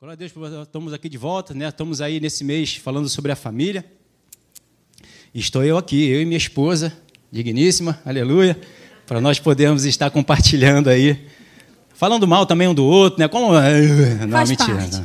[0.00, 0.32] Glória a Deus,
[0.62, 1.66] estamos aqui de volta, né?
[1.66, 3.84] Estamos aí nesse mês falando sobre a família.
[5.34, 6.92] Estou eu aqui, eu e minha esposa,
[7.32, 8.56] digníssima, aleluia,
[9.04, 11.26] para nós podermos estar compartilhando aí,
[11.94, 13.26] falando mal também um do outro, né?
[13.26, 14.76] Como não, Faz mentira.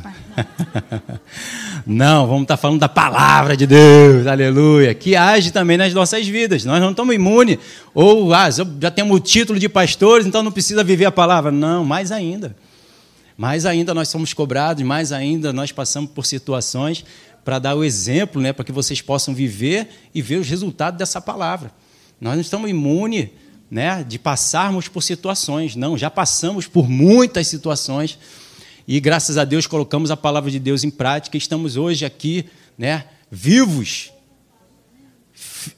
[0.86, 1.14] não.
[1.86, 6.64] Não, vamos estar falando da palavra de Deus, aleluia, que age também nas nossas vidas.
[6.64, 7.58] Nós não estamos imunes,
[7.92, 11.50] ou ah, já temos o título de pastores, então não precisa viver a palavra.
[11.50, 12.56] Não, mais ainda.
[13.36, 17.04] Mais ainda nós somos cobrados, mais ainda nós passamos por situações
[17.44, 21.20] para dar o exemplo, né, para que vocês possam viver e ver os resultados dessa
[21.20, 21.70] palavra.
[22.20, 23.28] Nós não estamos imunes
[23.70, 28.18] né, de passarmos por situações, não, já passamos por muitas situações
[28.86, 32.46] e graças a Deus colocamos a palavra de Deus em prática e estamos hoje aqui,
[32.78, 34.12] né, vivos.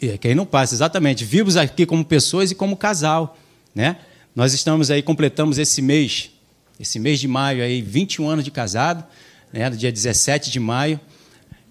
[0.01, 3.37] É, Quem não passa, exatamente, vivos aqui como pessoas e como casal,
[3.75, 3.97] né?
[4.35, 6.31] Nós estamos aí completamos esse mês
[6.79, 9.05] esse mês de maio, aí, 21 anos de casado,
[9.53, 11.01] né, no dia 17 de maio,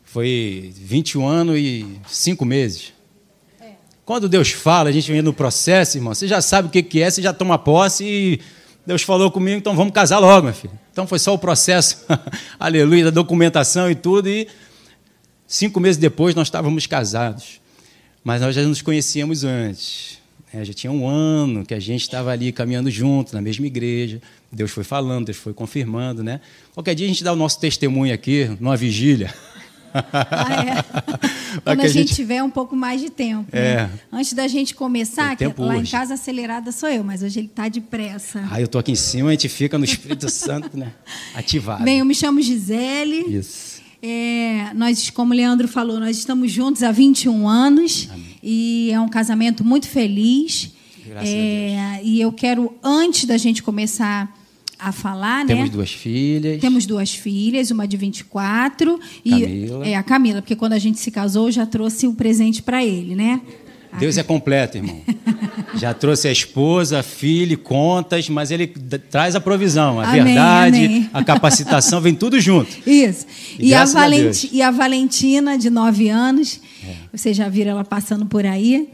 [0.03, 2.93] foi 21 anos e 5 meses.
[4.05, 7.09] Quando Deus fala, a gente vem no processo, irmão, você já sabe o que é,
[7.09, 8.39] você já toma posse e
[8.85, 10.79] Deus falou comigo, então vamos casar logo, meu filho.
[10.91, 12.05] Então foi só o processo,
[12.59, 14.47] aleluia, da documentação e tudo, e
[15.47, 17.59] cinco meses depois nós estávamos casados.
[18.23, 20.19] Mas nós já nos conhecíamos antes.
[20.55, 20.65] Né?
[20.65, 24.21] já tinha um ano que a gente estava ali caminhando junto, na mesma igreja.
[24.51, 26.39] Deus foi falando, Deus foi confirmando, né?
[26.73, 29.33] Qualquer dia a gente dá o nosso testemunho aqui, numa vigília.
[29.93, 31.59] Ah, é.
[31.63, 33.47] Quando a gente tiver um pouco mais de tempo.
[33.51, 33.83] É.
[33.83, 33.89] né?
[34.11, 35.91] Antes da gente começar, que lá em hoje.
[35.91, 38.45] casa acelerada sou eu, mas hoje ele está depressa.
[38.51, 40.91] Aí eu tô aqui em cima, a gente fica no Espírito Santo, né?
[41.33, 41.83] Ativado.
[41.83, 43.37] Bem, eu me chamo Gisele.
[43.37, 43.74] Isso.
[44.01, 48.07] É, nós, como o Leandro falou, nós estamos juntos há 21 anos
[48.43, 50.71] e é um casamento muito feliz.
[51.05, 54.31] Graças a É, E eu quero, antes da gente começar
[54.77, 55.69] a falar, Temos né?
[55.69, 56.59] duas filhas.
[56.59, 59.87] Temos duas filhas, uma de 24 e Camila.
[59.87, 62.83] é a Camila, porque quando a gente se casou, eu já trouxe o presente para
[62.83, 63.41] ele, né?
[63.99, 65.01] Deus é completo, irmão.
[65.75, 71.09] Já trouxe a esposa, filho, contas, mas ele traz a provisão, a Amém, verdade, amém.
[71.13, 72.71] a capacitação, vem tudo junto.
[72.89, 73.25] Isso.
[73.59, 73.85] E E, a a
[74.51, 76.61] e a Valentina, de 9 anos,
[77.11, 78.89] vocês já viram ela passando por aí.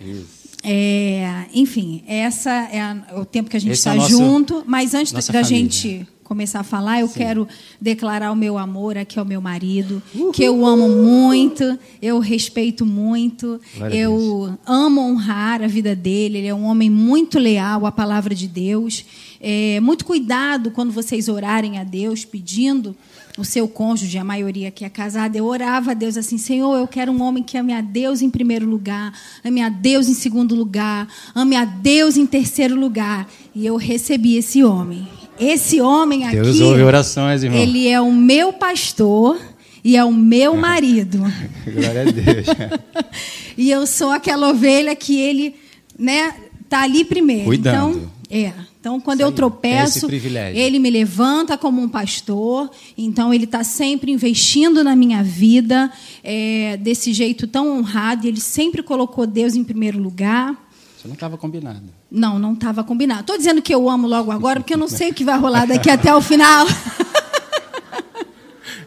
[0.64, 4.64] É, enfim, essa é a- o tempo que a gente é está o nosso- junto.
[4.68, 5.44] Mas antes da família.
[5.44, 7.46] gente começar a falar, eu quero
[7.82, 10.02] declarar o meu amor aqui ao meu marido,
[10.34, 16.38] que eu amo muito, eu respeito muito, Glória eu amo honrar a vida dele.
[16.38, 19.04] Ele é um homem muito leal à palavra de Deus.
[19.42, 22.96] É, muito cuidado quando vocês orarem a Deus, pedindo
[23.38, 25.38] o seu cônjuge, a maioria que é casada.
[25.38, 28.30] Eu orava a Deus assim: Senhor, eu quero um homem que ame a Deus em
[28.30, 29.14] primeiro lugar,
[29.44, 33.30] ame a Deus em segundo lugar, ame a Deus em terceiro lugar.
[33.54, 35.06] E eu recebi esse homem.
[35.40, 36.36] Esse homem aqui.
[36.36, 37.60] Deus ouve orações, irmão.
[37.60, 39.40] Ele é o meu pastor
[39.84, 41.20] e é o meu marido.
[41.66, 42.48] Glória a Deus.
[43.58, 45.56] e eu sou aquela ovelha que ele,
[45.98, 46.34] né,
[46.70, 47.46] tá ali primeiro.
[47.46, 47.98] Cuidando.
[47.98, 48.54] Então, é.
[48.80, 50.08] Então, quando eu tropeço,
[50.56, 52.68] ele me levanta como um pastor.
[52.98, 55.92] Então, ele está sempre investindo na minha vida
[56.24, 58.26] é, desse jeito tão honrado.
[58.26, 60.58] E ele sempre colocou Deus em primeiro lugar.
[60.98, 62.01] Isso não estava combinado.
[62.12, 63.22] Não, não estava combinado.
[63.22, 65.66] Estou dizendo que eu amo logo agora, porque eu não sei o que vai rolar
[65.66, 66.68] daqui até o final.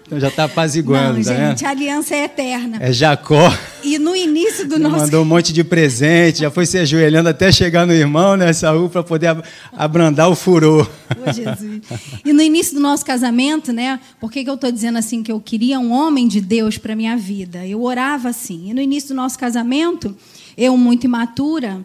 [0.07, 1.67] Então já está apaziguando, não, tá gente, vendo?
[1.67, 2.77] a aliança é eterna.
[2.79, 3.51] É Jacó.
[3.83, 7.31] E no início do Já nosso mandou um monte de presente, já foi se ajoelhando
[7.31, 9.43] até chegar no irmão, né, Saul, para poder ab-
[9.73, 10.89] abrandar o furor.
[11.27, 11.81] Ô, Jesus.
[12.23, 13.99] E no início do nosso casamento, né?
[14.21, 16.95] Por que, que eu estou dizendo assim que eu queria um homem de Deus para
[16.95, 17.67] minha vida?
[17.67, 18.69] Eu orava assim.
[18.71, 20.15] E no início do nosso casamento,
[20.57, 21.81] eu muito imatura,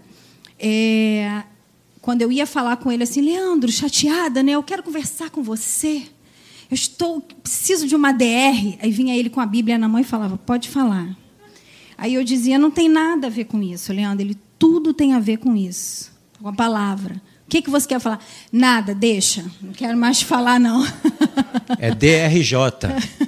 [0.60, 1.44] é,
[2.02, 4.52] quando eu ia falar com ele assim, Leandro, chateada, né?
[4.54, 6.04] Eu quero conversar com você.
[6.70, 8.78] Eu estou preciso de uma DR.
[8.82, 11.16] Aí vinha ele com a Bíblia na mão e falava, pode falar.
[11.98, 14.26] Aí eu dizia, não tem nada a ver com isso, Leandro.
[14.26, 16.12] Ele tudo tem a ver com isso,
[16.42, 17.22] com a palavra.
[17.46, 18.24] O que, que você quer falar?
[18.52, 19.44] Nada, deixa.
[19.62, 20.86] Não quero mais falar, não.
[21.80, 22.54] É DRJ,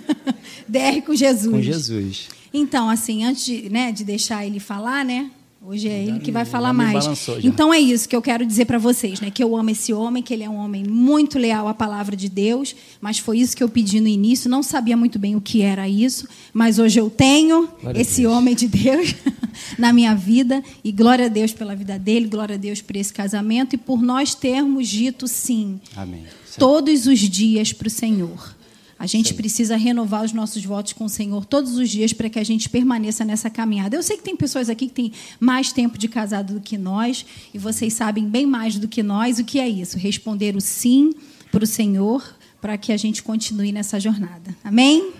[0.69, 1.51] DR com Jesus.
[1.51, 2.29] com Jesus.
[2.53, 5.31] Então, assim, antes de, né, de deixar ele falar, né?
[5.63, 7.05] Hoje é ele que vai falar mais.
[7.43, 9.29] Então é isso que eu quero dizer para vocês, né?
[9.29, 12.28] Que eu amo esse homem, que ele é um homem muito leal à palavra de
[12.28, 14.49] Deus, mas foi isso que eu pedi no início.
[14.49, 18.55] Não sabia muito bem o que era isso, mas hoje eu tenho Glória esse homem
[18.55, 19.13] de Deus
[19.78, 23.13] na minha vida e glória a Deus pela vida dele, glória a Deus por esse
[23.13, 26.23] casamento e por nós termos dito sim Amém.
[26.58, 28.60] todos os dias para o Senhor.
[29.01, 32.37] A gente precisa renovar os nossos votos com o Senhor todos os dias para que
[32.37, 33.95] a gente permaneça nessa caminhada.
[33.95, 37.25] Eu sei que tem pessoas aqui que têm mais tempo de casado do que nós,
[37.51, 39.97] e vocês sabem bem mais do que nós o que é isso.
[39.97, 41.15] Responder o sim
[41.51, 42.23] para o Senhor,
[42.61, 44.55] para que a gente continue nessa jornada.
[44.63, 45.11] Amém?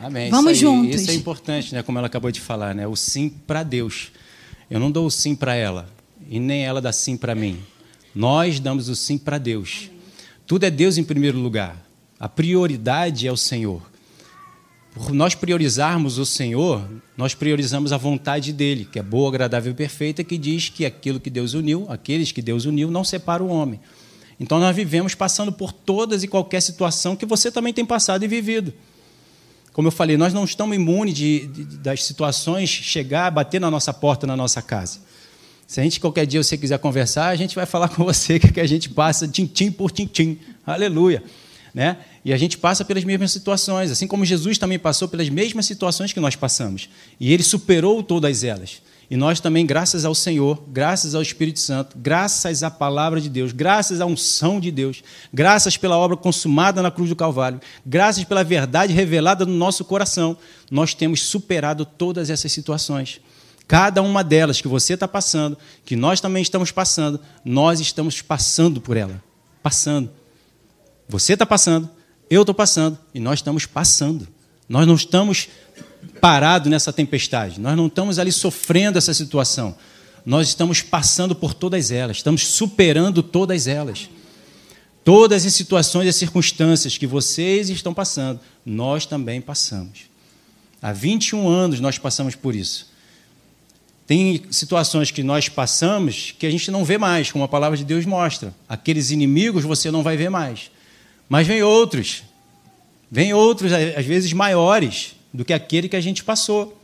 [0.00, 0.30] Amém.
[0.30, 1.02] Vamos isso aí, juntos.
[1.02, 1.82] Isso é importante, né?
[1.82, 2.86] Como ela acabou de falar, né?
[2.86, 4.12] O sim para Deus.
[4.70, 5.90] Eu não dou o sim para ela
[6.26, 7.58] e nem ela dá sim para mim.
[8.14, 9.90] Nós damos o sim para Deus.
[10.46, 11.85] Tudo é Deus em primeiro lugar.
[12.18, 13.82] A prioridade é o Senhor.
[14.94, 19.74] Por nós priorizarmos o Senhor, nós priorizamos a vontade dele, que é boa, agradável e
[19.74, 23.48] perfeita, que diz que aquilo que Deus uniu, aqueles que Deus uniu, não separa o
[23.48, 23.78] homem.
[24.40, 28.28] Então nós vivemos passando por todas e qualquer situação que você também tem passado e
[28.28, 28.72] vivido.
[29.74, 33.92] Como eu falei, nós não estamos imunes de, de, das situações chegar, bater na nossa
[33.92, 35.00] porta, na nossa casa.
[35.66, 38.58] Se a gente qualquer dia você quiser conversar, a gente vai falar com você que
[38.58, 40.38] a gente passa tintim por tintim.
[40.66, 41.22] Aleluia.
[41.76, 41.98] Né?
[42.24, 46.10] E a gente passa pelas mesmas situações, assim como Jesus também passou pelas mesmas situações
[46.10, 46.88] que nós passamos.
[47.20, 48.80] E ele superou todas elas.
[49.10, 53.52] E nós também, graças ao Senhor, graças ao Espírito Santo, graças à palavra de Deus,
[53.52, 58.42] graças à unção de Deus, graças pela obra consumada na cruz do Calvário, graças pela
[58.42, 60.34] verdade revelada no nosso coração,
[60.70, 63.20] nós temos superado todas essas situações.
[63.68, 68.80] Cada uma delas que você está passando, que nós também estamos passando, nós estamos passando
[68.80, 69.22] por ela.
[69.62, 70.10] Passando.
[71.08, 71.88] Você está passando,
[72.28, 74.26] eu estou passando e nós estamos passando.
[74.68, 75.48] Nós não estamos
[76.20, 79.76] parados nessa tempestade, nós não estamos ali sofrendo essa situação.
[80.24, 84.08] Nós estamos passando por todas elas, estamos superando todas elas.
[85.04, 90.06] Todas as situações e circunstâncias que vocês estão passando, nós também passamos.
[90.82, 92.90] Há 21 anos nós passamos por isso.
[94.04, 97.84] Tem situações que nós passamos que a gente não vê mais, como a palavra de
[97.84, 98.52] Deus mostra.
[98.68, 100.72] Aqueles inimigos você não vai ver mais.
[101.28, 102.22] Mas vem outros.
[103.10, 106.80] Vem outros, às vezes maiores do que aquele que a gente passou.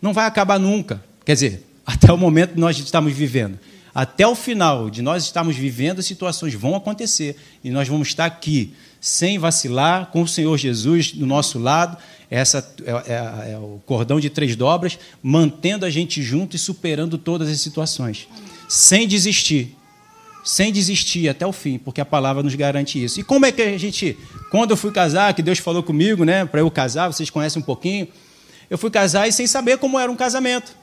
[0.00, 1.02] Não vai acabar nunca.
[1.24, 3.58] Quer dizer, até o momento que nós estamos vivendo.
[3.94, 7.36] Até o final de nós estamos vivendo, situações vão acontecer.
[7.62, 11.96] E nós vamos estar aqui, sem vacilar, com o Senhor Jesus do nosso lado.
[12.30, 17.18] Essa é, é, é o cordão de três dobras, mantendo a gente junto e superando
[17.18, 18.28] todas as situações.
[18.68, 19.76] Sem desistir
[20.44, 23.20] sem desistir até o fim, porque a palavra nos garante isso.
[23.20, 24.16] E como é que a gente,
[24.50, 27.64] quando eu fui casar, que Deus falou comigo, né, para eu casar, vocês conhecem um
[27.64, 28.08] pouquinho,
[28.68, 30.74] eu fui casar e sem saber como era um casamento.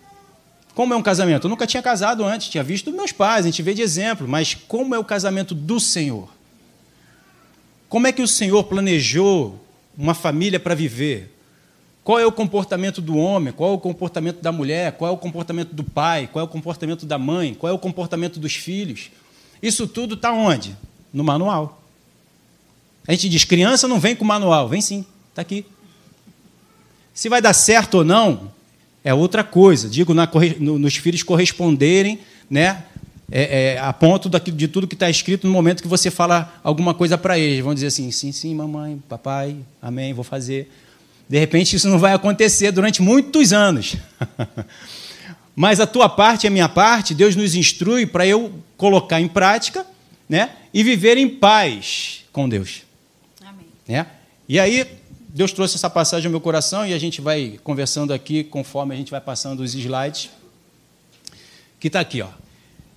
[0.75, 1.47] Como é um casamento?
[1.47, 4.53] Eu nunca tinha casado antes, tinha visto meus pais, a gente vê de exemplo, mas
[4.53, 6.29] como é o casamento do Senhor?
[7.89, 9.59] Como é que o Senhor planejou
[9.97, 11.33] uma família para viver?
[12.03, 13.51] Qual é o comportamento do homem?
[13.51, 14.91] Qual é o comportamento da mulher?
[14.93, 16.29] Qual é o comportamento do pai?
[16.31, 17.53] Qual é o comportamento da mãe?
[17.53, 19.09] Qual é o comportamento dos filhos?
[19.61, 20.75] Isso tudo está onde?
[21.13, 21.81] No manual.
[23.07, 24.67] A gente diz, criança não vem com manual.
[24.67, 25.65] Vem sim, está aqui.
[27.13, 28.51] Se vai dar certo ou não,
[29.03, 29.89] é outra coisa.
[29.89, 32.19] Digo, na, no, nos filhos corresponderem
[32.49, 32.83] né,
[33.31, 36.93] é, é, a ponto de tudo que está escrito no momento que você fala alguma
[36.93, 37.63] coisa para eles.
[37.63, 40.71] Vão dizer assim, sim, sim, mamãe, papai, amém, vou fazer.
[41.29, 43.95] De repente, isso não vai acontecer durante muitos anos.
[45.55, 49.27] Mas a tua parte e a minha parte, Deus nos instrui para eu colocar em
[49.27, 49.85] prática
[50.29, 52.83] né, e viver em paz com Deus.
[53.43, 53.65] Amém.
[53.87, 54.05] Né?
[54.47, 54.87] E aí,
[55.29, 58.97] Deus trouxe essa passagem ao meu coração e a gente vai conversando aqui conforme a
[58.97, 60.29] gente vai passando os slides.
[61.79, 62.29] Que está aqui, ó.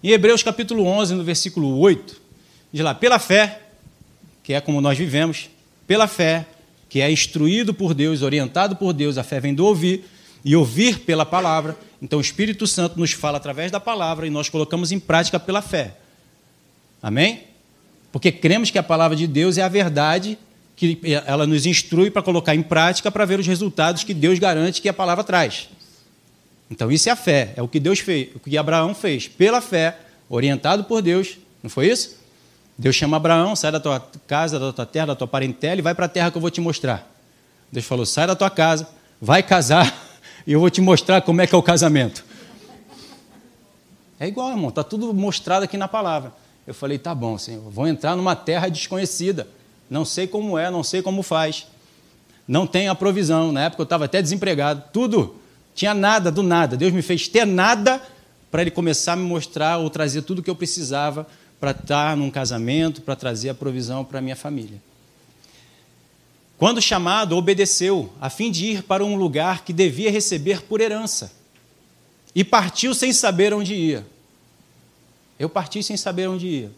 [0.03, 2.21] Em Hebreus capítulo 11, no versículo 8,
[2.73, 3.61] diz lá: pela fé,
[4.43, 5.51] que é como nós vivemos,
[5.87, 6.47] pela fé,
[6.89, 10.05] que é instruído por Deus, orientado por Deus, a fé vem do ouvir,
[10.45, 14.49] e ouvir pela palavra então o Espírito Santo nos fala através da palavra e nós
[14.49, 15.97] colocamos em prática pela fé.
[17.03, 17.45] Amém?
[18.11, 20.39] Porque cremos que a palavra de Deus é a verdade,
[20.75, 24.81] que ela nos instrui para colocar em prática para ver os resultados que Deus garante
[24.81, 25.69] que a palavra traz.
[26.71, 29.61] Então isso é a fé, é o que Deus fez, o que Abraão fez, pela
[29.61, 31.37] fé, orientado por Deus.
[31.63, 32.19] Não foi isso?
[32.79, 35.95] Deus chama Abraão, sai da tua casa, da tua terra, da tua parentela e vai
[35.95, 37.07] para a terra que eu vou te mostrar.
[37.71, 38.89] Deus falou: sai da tua casa,
[39.21, 40.10] vai casar
[40.47, 42.25] e eu vou te mostrar como é que é o casamento.
[44.19, 46.33] É igual, irmão, está tudo mostrado aqui na palavra.
[46.67, 49.49] Eu falei, tá bom, Senhor, vou entrar numa terra desconhecida.
[49.89, 51.67] Não sei como é, não sei como faz.
[52.47, 53.51] Não tenho a provisão.
[53.51, 54.85] Na época eu estava até desempregado.
[54.93, 55.37] Tudo.
[55.75, 56.77] Tinha nada do nada.
[56.77, 58.01] Deus me fez ter nada
[58.51, 61.27] para Ele começar a me mostrar ou trazer tudo o que eu precisava
[61.59, 64.81] para estar num casamento, para trazer a provisão para a minha família.
[66.61, 71.33] Quando chamado, obedeceu, a fim de ir para um lugar que devia receber por herança.
[72.35, 74.07] E partiu sem saber onde ia.
[75.39, 76.71] Eu parti sem saber onde ia.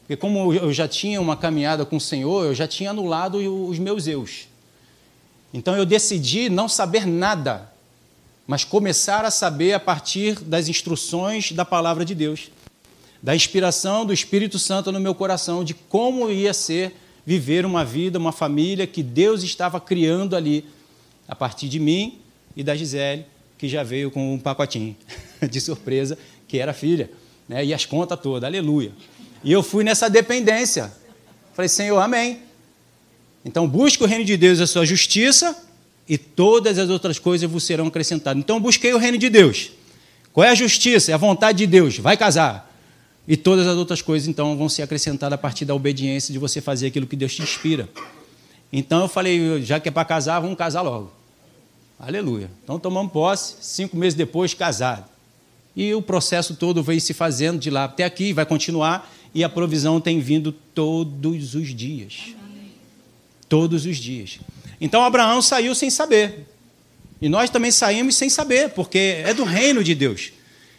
[0.00, 3.78] Porque, como eu já tinha uma caminhada com o Senhor, eu já tinha anulado os
[3.78, 4.48] meus eus.
[5.54, 7.72] Então, eu decidi não saber nada,
[8.46, 12.50] mas começar a saber a partir das instruções da palavra de Deus,
[13.22, 16.94] da inspiração do Espírito Santo no meu coração, de como ia ser
[17.24, 20.64] viver uma vida, uma família que Deus estava criando ali,
[21.28, 22.18] a partir de mim
[22.56, 23.24] e da Gisele,
[23.56, 24.96] que já veio com um pacotinho
[25.48, 27.10] de surpresa, que era filha,
[27.48, 27.64] né?
[27.64, 28.92] e as contas todas, aleluia.
[29.44, 30.92] E eu fui nessa dependência.
[31.54, 32.40] Falei, Senhor, amém.
[33.44, 35.56] Então, busque o reino de Deus e a sua justiça,
[36.08, 38.38] e todas as outras coisas vos serão acrescentadas.
[38.38, 39.70] Então, busquei o reino de Deus.
[40.32, 41.10] Qual é a justiça?
[41.10, 41.98] É a vontade de Deus.
[41.98, 42.71] Vai casar.
[43.26, 46.60] E todas as outras coisas, então, vão ser acrescentadas a partir da obediência de você
[46.60, 47.88] fazer aquilo que Deus te inspira.
[48.72, 51.12] Então, eu falei, já que é para casar, vamos casar logo.
[51.98, 52.50] Aleluia.
[52.64, 55.04] Então, tomamos posse, cinco meses depois, casado.
[55.74, 59.48] E o processo todo veio se fazendo de lá até aqui, vai continuar, e a
[59.48, 62.34] provisão tem vindo todos os dias.
[63.48, 64.38] Todos os dias.
[64.80, 66.46] Então Abraão saiu sem saber.
[67.20, 70.32] E nós também saímos sem saber, porque é do reino de Deus.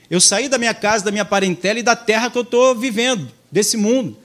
[0.09, 3.31] Eu saí da minha casa, da minha parentela e da terra que eu estou vivendo,
[3.51, 4.17] desse mundo.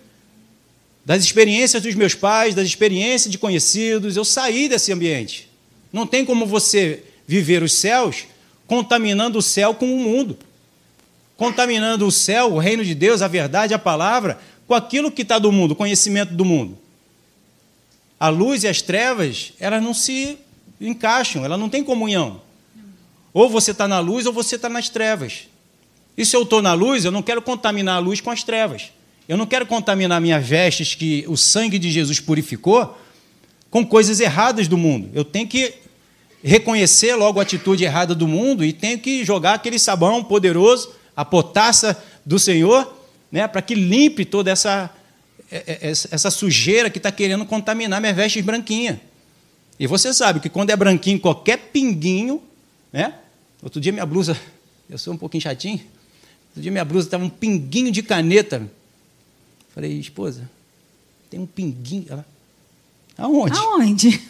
[1.04, 5.48] Das experiências dos meus pais, das experiências de conhecidos, eu saí desse ambiente.
[5.92, 8.24] Não tem como você viver os céus
[8.66, 10.38] contaminando o céu com o mundo
[11.38, 15.38] contaminando o céu, o reino de Deus, a verdade, a palavra, com aquilo que está
[15.38, 16.76] do mundo, o conhecimento do mundo.
[18.18, 20.36] A luz e as trevas, elas não se
[20.80, 22.42] encaixam, elas não têm comunhão.
[23.32, 25.47] Ou você está na luz ou você está nas trevas.
[26.18, 28.90] E se eu estou na luz, eu não quero contaminar a luz com as trevas.
[29.28, 32.98] Eu não quero contaminar minhas vestes que o sangue de Jesus purificou
[33.70, 35.10] com coisas erradas do mundo.
[35.14, 35.74] Eu tenho que
[36.42, 41.24] reconhecer logo a atitude errada do mundo e tenho que jogar aquele sabão poderoso a
[41.24, 41.96] potassa
[42.26, 42.96] do Senhor,
[43.30, 44.90] né, para que limpe toda essa,
[45.52, 48.98] é, é, essa sujeira que está querendo contaminar minhas vestes branquinhas.
[49.78, 52.42] E você sabe que quando é branquinho, qualquer pinguinho,
[52.92, 53.14] né?
[53.62, 54.36] Outro dia minha blusa,
[54.90, 55.80] eu sou um pouquinho chatinho,
[56.58, 58.70] outro dia minha blusa estava um pinguinho de caneta.
[59.74, 60.48] Falei, esposa,
[61.30, 62.06] tem um pinguinho.
[62.10, 62.26] Ela,
[63.16, 63.56] aonde?
[63.56, 64.22] Aonde?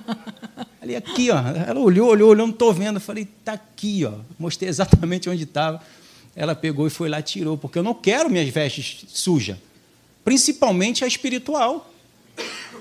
[0.80, 1.38] Ali aqui, ó.
[1.38, 3.00] Ela olhou, olhou, olhou, não estou vendo.
[3.00, 4.12] falei, está aqui, ó.
[4.38, 5.82] Mostrei exatamente onde estava
[6.36, 9.56] ela pegou e foi lá tirou, porque eu não quero minhas vestes sujas,
[10.24, 11.90] principalmente a espiritual.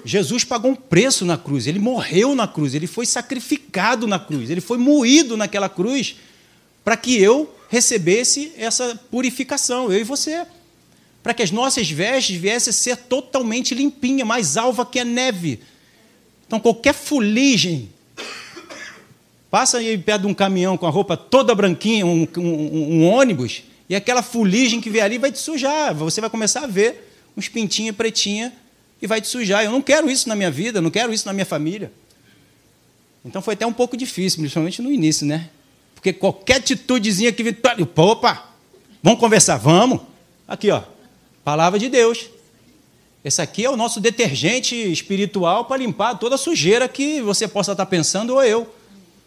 [0.03, 4.49] Jesus pagou um preço na cruz, ele morreu na cruz, ele foi sacrificado na cruz,
[4.49, 6.15] ele foi moído naquela cruz
[6.83, 10.45] para que eu recebesse essa purificação, eu e você.
[11.21, 15.61] Para que as nossas vestes viessem a ser totalmente limpinhas, mais alva que a neve.
[16.45, 17.89] Então, qualquer fuligem
[19.53, 23.61] Passa aí perto de um caminhão com a roupa toda branquinha, um, um, um ônibus,
[23.87, 25.93] e aquela fuligem que vier ali vai te sujar.
[25.93, 28.51] Você vai começar a ver uns pintinhos pretinha
[28.99, 29.63] e vai te sujar.
[29.63, 31.91] Eu não quero isso na minha vida, não quero isso na minha família.
[33.23, 35.47] Então foi até um pouco difícil, principalmente no início, né?
[36.03, 37.55] Porque qualquer atitudezinha que vem.
[37.95, 38.49] Opa!
[39.01, 40.01] Vamos conversar, vamos.
[40.45, 40.81] Aqui, ó.
[41.45, 42.29] Palavra de Deus.
[43.23, 47.71] Esse aqui é o nosso detergente espiritual para limpar toda a sujeira que você possa
[47.71, 48.67] estar pensando ou eu.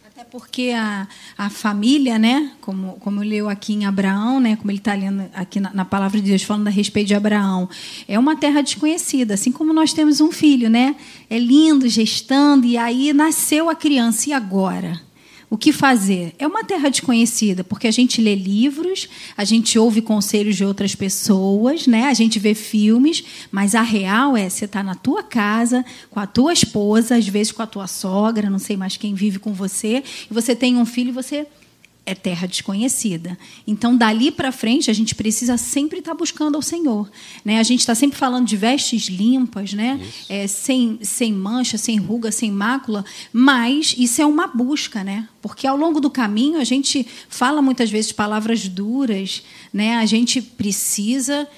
[0.05, 4.77] Até porque a, a família, né, como, como leu aqui em Abraão, né, como ele
[4.77, 7.71] está lendo aqui na, na, palavra de Deus, falando a respeito de Abraão,
[8.07, 10.95] é uma terra desconhecida, assim como nós temos um filho, né?
[11.31, 15.07] É lindo, gestando, e aí nasceu a criança, e agora?
[15.49, 16.35] O que fazer?
[16.41, 20.97] É uma terra desconhecida, porque a gente lê livros, a gente ouve conselhos de outras
[20.97, 22.05] pessoas, né?
[22.09, 23.23] a gente vê filmes,
[23.53, 27.53] mas a real é você está na tua casa, com a tua esposa, às vezes
[27.53, 30.85] com a tua sogra, não sei mais quem vive com você, e você tem um
[30.85, 31.47] filho e você
[32.07, 33.37] é terra desconhecida.
[33.67, 37.11] Então, dali para frente, a gente precisa sempre estar tá buscando ao Senhor.
[37.45, 37.59] Né?
[37.59, 40.01] A gente está sempre falando de vestes limpas, né?
[40.29, 45.29] É, sem, sem mancha, sem ruga, sem mácula, mas isso é uma busca, né?
[45.47, 49.97] porque ao longo do caminho a gente fala muitas vezes palavras duras, né?
[49.97, 51.49] a gente precisa.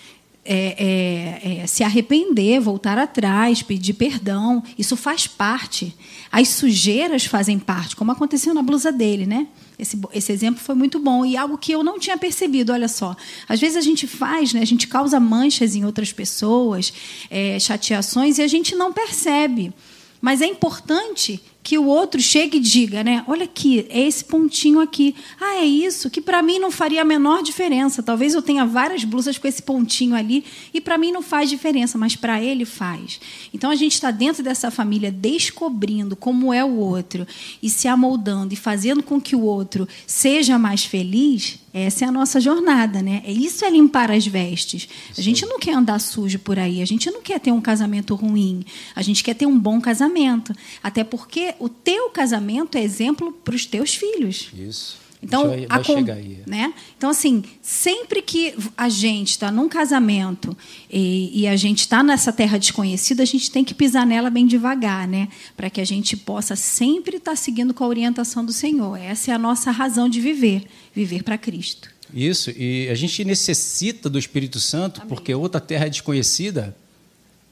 [0.51, 5.95] É, é, é, se arrepender, voltar atrás, pedir perdão, isso faz parte.
[6.33, 9.47] As sujeiras fazem parte, como aconteceu na blusa dele, né?
[9.79, 12.73] Esse, esse exemplo foi muito bom e algo que eu não tinha percebido.
[12.73, 13.17] Olha só,
[13.49, 16.93] às vezes a gente faz, né, a gente causa manchas em outras pessoas,
[17.31, 19.73] é, chateações e a gente não percebe.
[20.21, 23.23] Mas é importante que o outro chegue e diga, né?
[23.29, 25.15] Olha aqui, é esse pontinho aqui.
[25.39, 28.03] Ah, é isso, que para mim não faria a menor diferença.
[28.03, 31.99] Talvez eu tenha várias blusas com esse pontinho ali e para mim não faz diferença,
[31.99, 33.21] mas para ele faz.
[33.53, 37.27] Então a gente está dentro dessa família descobrindo como é o outro
[37.63, 41.59] e se amoldando e fazendo com que o outro seja mais feliz.
[41.73, 43.23] Essa é a nossa jornada, né?
[43.25, 44.89] É isso é limpar as vestes.
[45.17, 48.15] A gente não quer andar sujo por aí, a gente não quer ter um casamento
[48.15, 48.65] ruim,
[48.97, 50.55] a gente quer ter um bom casamento.
[50.83, 54.51] Até porque o teu casamento é exemplo para os teus filhos.
[54.55, 54.99] Isso.
[55.23, 56.43] Então, vai, vai chegar aí.
[56.47, 56.73] Né?
[56.97, 60.57] então, assim, sempre que a gente está num casamento
[60.89, 64.47] e, e a gente está nessa terra desconhecida, a gente tem que pisar nela bem
[64.47, 65.29] devagar, né?
[65.57, 68.97] Para que a gente possa sempre estar tá seguindo com a orientação do Senhor.
[68.97, 71.91] Essa é a nossa razão de viver, viver para Cristo.
[72.15, 75.09] Isso, e a gente necessita do Espírito Santo, Amém.
[75.09, 76.75] porque outra terra desconhecida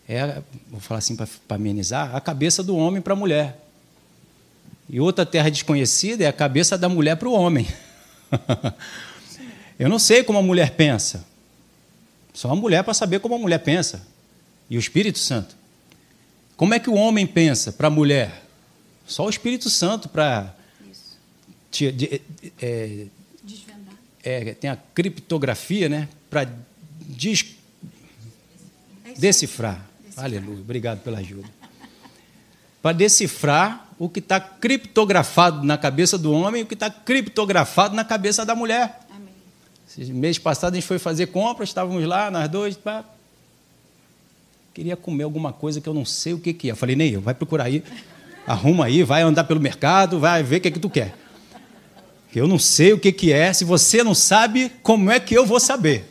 [0.09, 3.66] é, vou falar assim para amenizar, a cabeça do homem para a mulher.
[4.89, 7.67] E outra terra desconhecida é a cabeça da mulher para o homem.
[9.79, 11.27] Eu não sei como a mulher pensa.
[12.33, 14.07] Só a mulher para saber como a mulher pensa.
[14.71, 15.57] E o Espírito Santo.
[16.57, 18.43] Como é que o homem pensa para a mulher?
[19.07, 20.55] Só o Espírito Santo para.
[21.71, 22.23] De,
[22.61, 23.07] é,
[23.43, 23.95] Desvendar.
[24.23, 26.09] É, tem a criptografia, né?
[26.31, 26.49] Para
[27.01, 27.45] des,
[29.05, 29.85] é decifrar.
[30.01, 30.25] decifrar.
[30.25, 30.61] Aleluia.
[30.61, 31.49] Obrigado pela ajuda.
[32.81, 37.95] Para decifrar o que está criptografado na cabeça do homem e o que está criptografado
[37.95, 39.01] na cabeça da mulher.
[39.11, 40.13] Amém.
[40.13, 42.77] mês passado a gente foi fazer compras, estávamos lá, nós dois.
[42.77, 43.05] Pá.
[44.75, 46.73] Queria comer alguma coisa que eu não sei o que, que é.
[46.73, 47.83] Eu falei, Ney, vai procurar aí,
[48.47, 51.15] arruma aí, vai andar pelo mercado, vai ver o que, é que tu quer.
[52.35, 55.47] Eu não sei o que, que é, se você não sabe, como é que eu
[55.47, 56.05] vou saber?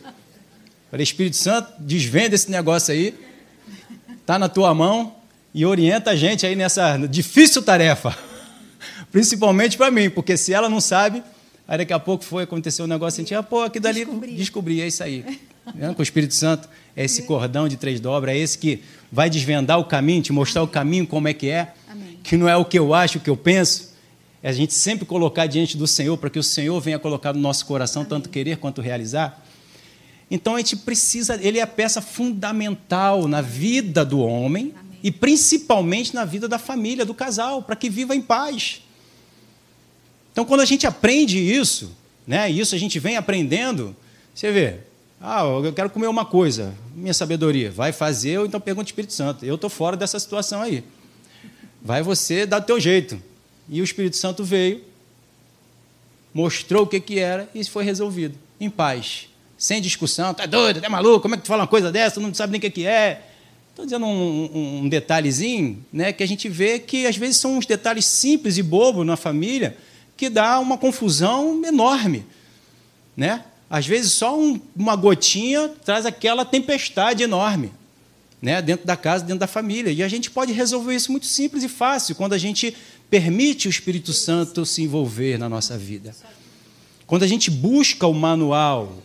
[0.89, 3.13] falei, Espírito Santo, desvenda esse negócio aí,
[4.21, 5.14] está na tua mão,
[5.55, 8.13] e orienta a gente aí nessa difícil tarefa.
[9.09, 11.23] Principalmente para mim, porque se ela não sabe,
[11.65, 14.81] aí daqui a pouco foi acontecer um negócio assim, ah, pô, aqui dali descobri, descobri
[14.81, 15.23] é isso aí.
[15.95, 19.79] Com o Espírito Santo, é esse cordão de três dobras, é esse que vai desvendar
[19.79, 20.69] o caminho, te mostrar Amém.
[20.69, 22.19] o caminho como é que é, Amém.
[22.21, 23.95] que não é o que eu acho, o que eu penso.
[24.43, 27.39] É a gente sempre colocar diante do Senhor, para que o Senhor venha colocar no
[27.39, 28.09] nosso coração Amém.
[28.09, 29.41] tanto querer quanto realizar.
[30.29, 34.73] Então a gente precisa, ele é a peça fundamental na vida do homem
[35.05, 38.81] e principalmente na vida da família, do casal, para que viva em paz.
[40.31, 41.95] Então, quando a gente aprende isso,
[42.25, 43.95] né, isso a gente vem aprendendo,
[44.33, 44.79] você vê,
[45.21, 49.13] ah, eu quero comer uma coisa, minha sabedoria, vai fazer, ou então pergunta o Espírito
[49.13, 49.45] Santo.
[49.45, 50.83] Eu estou fora dessa situação aí.
[51.83, 53.21] Vai você dar o teu jeito.
[53.69, 54.83] E o Espírito Santo veio,
[56.33, 59.29] mostrou o que, que era e foi resolvido, em paz.
[59.55, 62.21] Sem discussão, tá doido, tá maluco, como é que tu fala uma coisa dessa, tu
[62.21, 63.34] não sabe nem o que, que é.
[63.75, 67.65] Estou dizendo um, um, detalhezinho, né, que a gente vê que às vezes são uns
[67.65, 69.75] detalhes simples e bobos na família
[70.15, 72.25] que dá uma confusão enorme,
[73.17, 73.43] né?
[73.69, 77.69] Às vezes só um, uma gotinha traz aquela tempestade enorme,
[78.41, 79.91] né, dentro da casa, dentro da família.
[79.91, 82.73] E a gente pode resolver isso muito simples e fácil quando a gente
[83.09, 86.15] permite o Espírito Santo se envolver na nossa vida.
[87.05, 89.03] Quando a gente busca o manual,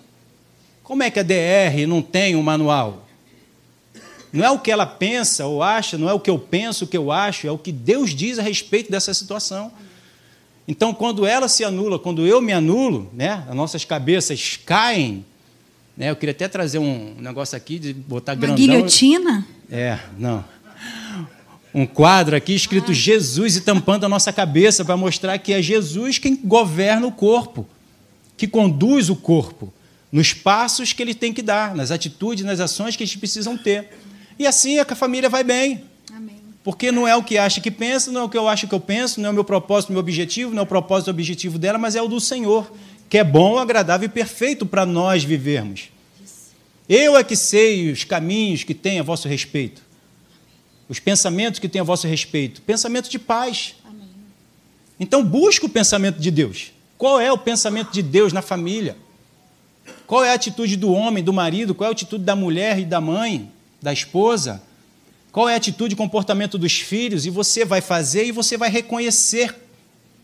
[0.85, 3.10] como é que a DR não tem um manual?
[4.33, 6.88] Não é o que ela pensa ou acha, não é o que eu penso, o
[6.88, 9.73] que eu acho, é o que Deus diz a respeito dessa situação.
[10.69, 15.25] Então, quando ela se anula, quando eu me anulo, né, as nossas cabeças caem.
[15.97, 18.57] Né, eu queria até trazer um negócio aqui, de botar Uma grandão.
[18.57, 19.45] guilhotina?
[19.69, 20.45] É, não.
[21.75, 22.95] Um quadro aqui escrito ah.
[22.95, 27.66] Jesus e tampando a nossa cabeça para mostrar que é Jesus quem governa o corpo,
[28.37, 29.73] que conduz o corpo
[30.12, 33.88] nos passos que ele tem que dar, nas atitudes, nas ações que gente precisam ter.
[34.40, 35.85] E assim é que a família vai bem.
[36.16, 36.40] Amém.
[36.64, 38.74] Porque não é o que acha que pensa, não é o que eu acho que
[38.74, 41.59] eu penso, não é o meu propósito, meu objetivo, não é o propósito o objetivo
[41.59, 42.72] dela, mas é o do Senhor,
[43.11, 45.90] que é bom, agradável e perfeito para nós vivermos.
[46.88, 49.83] Eu é que sei os caminhos que tem a vosso respeito,
[50.88, 53.74] os pensamentos que tem a vosso respeito, pensamento de paz.
[53.85, 54.09] Amém.
[54.98, 56.72] Então busque o pensamento de Deus.
[56.96, 58.96] Qual é o pensamento de Deus na família?
[60.07, 61.74] Qual é a atitude do homem, do marido?
[61.74, 63.53] Qual é a atitude da mulher e da mãe?
[63.81, 64.62] Da esposa,
[65.33, 68.69] qual é a atitude e comportamento dos filhos, e você vai fazer e você vai
[68.69, 69.55] reconhecer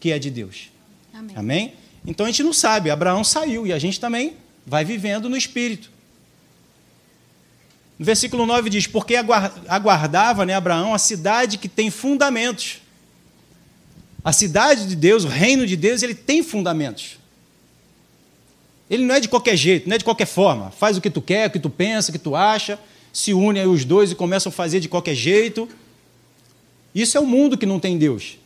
[0.00, 0.70] que é de Deus.
[1.14, 1.36] Amém.
[1.36, 1.72] Amém?
[2.06, 4.34] Então a gente não sabe, Abraão saiu e a gente também
[4.66, 5.90] vai vivendo no Espírito.
[7.98, 12.82] No versículo 9 diz: Porque aguardava né, Abraão a cidade que tem fundamentos.
[14.22, 17.16] A cidade de Deus, o reino de Deus, ele tem fundamentos.
[18.90, 20.70] Ele não é de qualquer jeito, não é de qualquer forma.
[20.72, 22.78] Faz o que tu quer, o que tu pensa, o que tu acha
[23.16, 25.66] se unem os dois e começam a fazer de qualquer jeito.
[26.94, 28.36] Isso é o mundo que não tem Deus.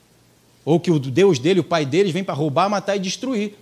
[0.64, 3.54] Ou que o Deus dele, o pai deles, vem para roubar, matar e destruir.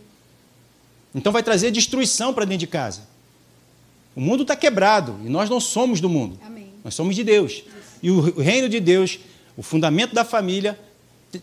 [1.14, 3.08] Então vai trazer destruição para dentro de casa.
[4.14, 6.38] O mundo está quebrado e nós não somos do mundo.
[6.44, 6.68] Amém.
[6.84, 7.64] Nós somos de Deus.
[8.02, 9.18] E o reino de Deus,
[9.56, 10.78] o fundamento da família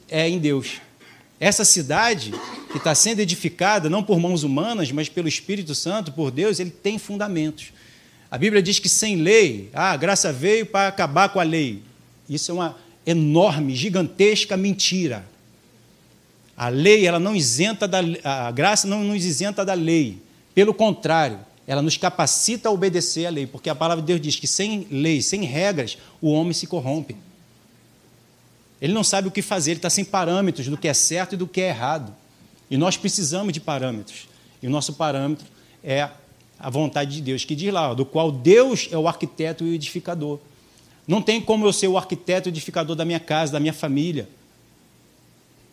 [0.08, 0.74] é em Deus.
[1.40, 2.36] Essa cidade
[2.72, 6.70] que está sendo edificada não por mãos humanas, mas pelo Espírito Santo, por Deus, ele
[6.70, 7.74] tem fundamentos.
[8.30, 11.84] A Bíblia diz que sem lei, ah, a graça veio para acabar com a lei.
[12.30, 15.26] Isso é uma enorme, gigantesca mentira.
[16.58, 20.18] A lei, ela não isenta da a graça não nos isenta da lei.
[20.54, 24.36] Pelo contrário, ela nos capacita a obedecer à lei, porque a palavra de Deus diz
[24.38, 27.16] que sem lei, sem regras, o homem se corrompe.
[28.82, 31.38] Ele não sabe o que fazer, ele está sem parâmetros do que é certo e
[31.38, 32.16] do que é errado.
[32.70, 34.28] E nós precisamos de parâmetros.
[34.62, 35.46] E o nosso parâmetro
[35.84, 36.10] é
[36.66, 39.74] a vontade de Deus, que diz lá, do qual Deus é o arquiteto e o
[39.76, 40.40] edificador.
[41.08, 44.28] Não tem como eu ser o arquiteto e edificador da minha casa, da minha família,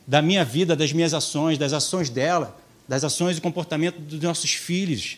[0.06, 4.52] da minha vida, das minhas ações, das ações dela, das ações e comportamento dos nossos
[4.52, 5.16] filhos.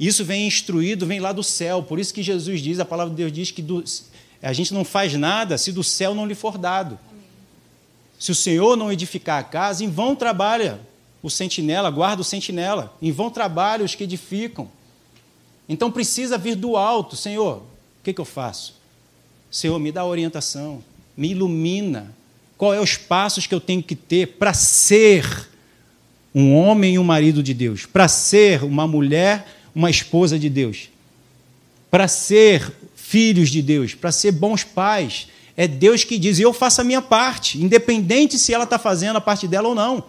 [0.00, 1.82] Isso vem instruído, vem lá do céu.
[1.82, 3.84] Por isso que Jesus diz, a palavra de Deus diz que do,
[4.40, 6.98] a gente não faz nada se do céu não lhe for dado.
[8.18, 10.80] Se o Senhor não edificar a casa, em vão trabalha
[11.22, 12.96] o sentinela, guarda o sentinela.
[13.02, 14.66] Em vão trabalha os que edificam.
[15.68, 18.74] Então precisa vir do alto, Senhor, o que, que eu faço?
[19.50, 20.82] Senhor, me dá orientação,
[21.16, 22.14] me ilumina.
[22.56, 25.48] Qual é os passos que eu tenho que ter para ser
[26.34, 30.88] um homem e um marido de Deus, para ser uma mulher, uma esposa de Deus,
[31.90, 35.28] para ser filhos de Deus, para ser bons pais.
[35.56, 39.16] É Deus que diz, e eu faço a minha parte, independente se ela está fazendo
[39.16, 40.04] a parte dela ou não.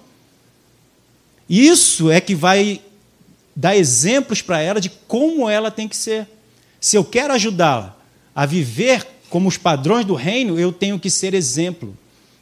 [1.47, 2.81] Isso é que vai
[3.55, 6.27] dar exemplos para ela de como ela tem que ser.
[6.79, 7.97] Se eu quero ajudá-la
[8.35, 11.97] a viver como os padrões do reino, eu tenho que ser exemplo.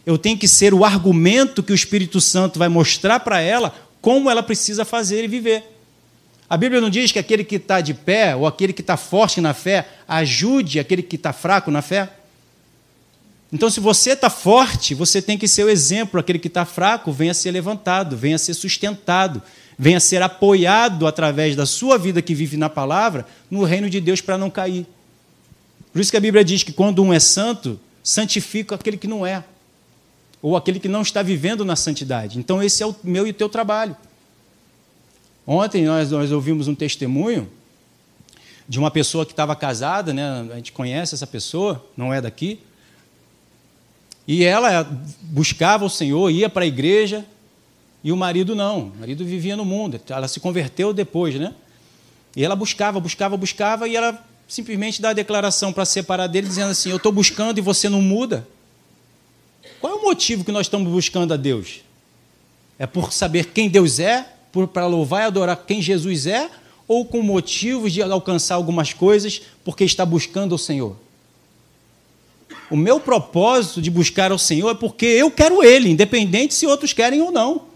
[0.05, 4.29] Eu tenho que ser o argumento que o Espírito Santo vai mostrar para ela como
[4.29, 5.63] ela precisa fazer e viver.
[6.49, 9.39] A Bíblia não diz que aquele que está de pé ou aquele que está forte
[9.39, 12.09] na fé ajude aquele que está fraco na fé?
[13.51, 16.19] Então, se você está forte, você tem que ser o exemplo.
[16.19, 19.41] Aquele que está fraco, venha ser levantado, venha ser sustentado,
[19.83, 24.21] venha ser apoiado através da sua vida que vive na palavra, no reino de Deus
[24.21, 24.87] para não cair.
[25.91, 29.25] Por isso que a Bíblia diz que quando um é santo, santifica aquele que não
[29.25, 29.43] é,
[30.41, 32.39] ou aquele que não está vivendo na santidade.
[32.39, 33.93] Então, esse é o meu e o teu trabalho.
[35.45, 37.49] Ontem nós, nós ouvimos um testemunho
[38.65, 40.47] de uma pessoa que estava casada, né?
[40.53, 42.57] a gente conhece essa pessoa, não é daqui,
[44.25, 44.89] e ela
[45.23, 47.25] buscava o Senhor, ia para a igreja,
[48.03, 51.53] e o marido não, o marido vivia no mundo, ela se converteu depois, né?
[52.35, 56.71] E ela buscava, buscava, buscava, e ela simplesmente dá a declaração para separar dele, dizendo
[56.71, 58.47] assim: Eu estou buscando e você não muda.
[59.79, 61.81] Qual é o motivo que nós estamos buscando a Deus?
[62.77, 64.27] É por saber quem Deus é,
[64.73, 66.49] para louvar e adorar quem Jesus é,
[66.87, 70.95] ou com motivos de alcançar algumas coisas porque está buscando o Senhor?
[72.69, 76.91] O meu propósito de buscar o Senhor é porque eu quero Ele, independente se outros
[76.91, 77.72] querem ou não.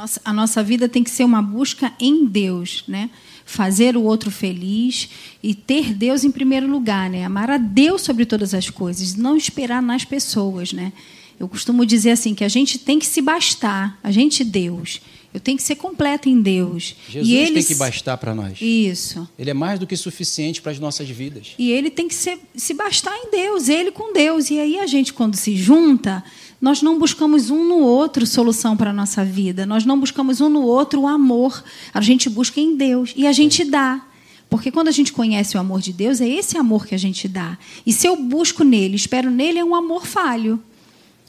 [0.00, 3.10] A nossa, a nossa vida tem que ser uma busca em Deus, né?
[3.44, 5.10] fazer o outro feliz
[5.42, 7.24] e ter Deus em primeiro lugar, né?
[7.24, 10.92] Amar a Deus sobre todas as coisas, não esperar nas pessoas, né?
[11.38, 15.02] Eu costumo dizer assim que a gente tem que se bastar, a gente Deus.
[15.34, 16.96] Eu tenho que ser completa em Deus.
[17.08, 17.54] Jesus e ele...
[17.54, 18.58] tem que bastar para nós.
[18.60, 19.28] Isso.
[19.38, 21.54] Ele é mais do que suficiente para as nossas vidas.
[21.58, 24.50] E ele tem que ser, se bastar em Deus, ele com Deus.
[24.50, 26.24] E aí a gente, quando se junta,
[26.60, 29.64] nós não buscamos um no outro solução para a nossa vida.
[29.64, 31.64] Nós não buscamos um no outro o amor.
[31.94, 33.14] A gente busca em Deus.
[33.16, 34.04] E a gente dá.
[34.50, 37.26] Porque quando a gente conhece o amor de Deus, é esse amor que a gente
[37.26, 37.56] dá.
[37.86, 40.60] E se eu busco nele, espero nele, é um amor falho.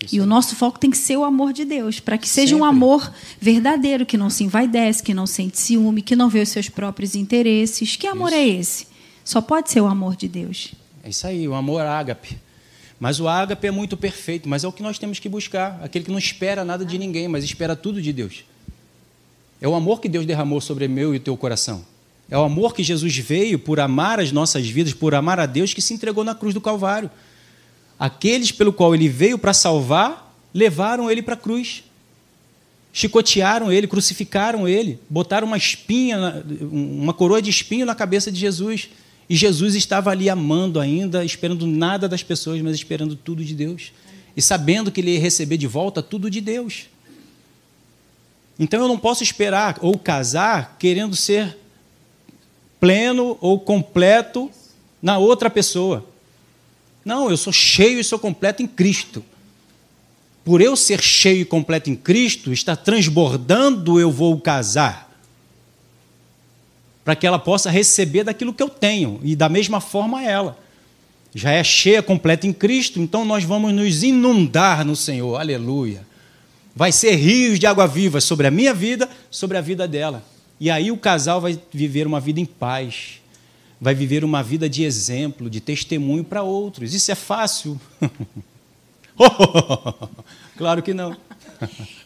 [0.04, 0.16] Isso.
[0.16, 2.64] E o nosso foco tem que ser o amor de Deus, para que seja Sempre.
[2.64, 6.50] um amor verdadeiro, que não se envaidece, que não sente ciúme, que não vê os
[6.50, 7.96] seus próprios interesses.
[7.96, 8.38] Que amor isso.
[8.38, 8.88] é esse?
[9.24, 10.74] Só pode ser o amor de Deus.
[11.04, 12.38] É isso aí, o amor ágape.
[13.02, 15.80] Mas o ágape é muito perfeito, mas é o que nós temos que buscar.
[15.82, 18.44] Aquele que não espera nada de ninguém, mas espera tudo de Deus.
[19.60, 21.84] É o amor que Deus derramou sobre meu e o teu coração.
[22.30, 25.74] É o amor que Jesus veio por amar as nossas vidas, por amar a Deus,
[25.74, 27.10] que se entregou na cruz do Calvário.
[27.98, 31.84] Aqueles pelo qual ele veio para salvar, levaram ele para a cruz.
[32.94, 38.90] Chicotearam ele, crucificaram ele, botaram uma espinha, uma coroa de espinho na cabeça de Jesus.
[39.32, 43.94] E Jesus estava ali amando ainda, esperando nada das pessoas, mas esperando tudo de Deus.
[44.36, 46.88] E sabendo que ele ia receber de volta tudo de Deus.
[48.60, 51.58] Então eu não posso esperar ou casar querendo ser
[52.78, 54.52] pleno ou completo
[55.02, 56.06] na outra pessoa.
[57.06, 59.24] Não, eu sou cheio e sou completo em Cristo.
[60.44, 65.10] Por eu ser cheio e completo em Cristo, está transbordando, eu vou casar
[67.04, 70.58] para que ela possa receber daquilo que eu tenho, e da mesma forma ela.
[71.34, 76.06] Já é cheia, completa em Cristo, então nós vamos nos inundar no Senhor, aleluia.
[76.76, 80.24] Vai ser rios de água viva sobre a minha vida, sobre a vida dela.
[80.60, 83.20] E aí o casal vai viver uma vida em paz,
[83.80, 86.94] vai viver uma vida de exemplo, de testemunho para outros.
[86.94, 87.80] Isso é fácil?
[90.58, 91.18] claro que não.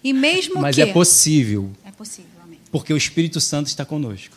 [0.03, 2.60] E mesmo Mas que é possível, é possível, amém.
[2.71, 4.36] porque o Espírito Santo está conosco.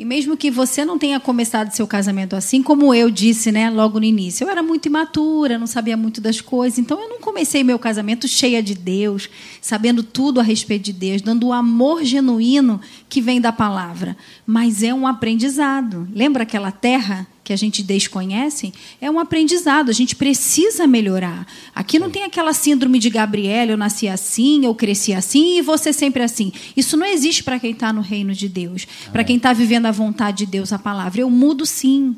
[0.00, 4.00] E mesmo que você não tenha começado seu casamento assim, como eu disse, né, logo
[4.00, 7.62] no início, eu era muito imatura, não sabia muito das coisas, então eu não comecei
[7.62, 9.28] meu casamento cheia de Deus,
[9.60, 14.16] sabendo tudo a respeito de Deus, dando o amor genuíno que vem da palavra.
[14.46, 16.08] Mas é um aprendizado.
[16.14, 18.72] Lembra aquela terra que a gente desconhece?
[19.00, 21.44] É um aprendizado, a gente precisa melhorar.
[21.74, 25.92] Aqui não tem aquela síndrome de Gabriela, eu nasci assim, eu cresci assim e você
[25.92, 26.52] sempre assim.
[26.76, 29.90] Isso não existe para quem está no reino de Deus, para quem está vivendo a
[29.90, 31.22] vontade de Deus, a palavra.
[31.22, 32.14] Eu mudo sim.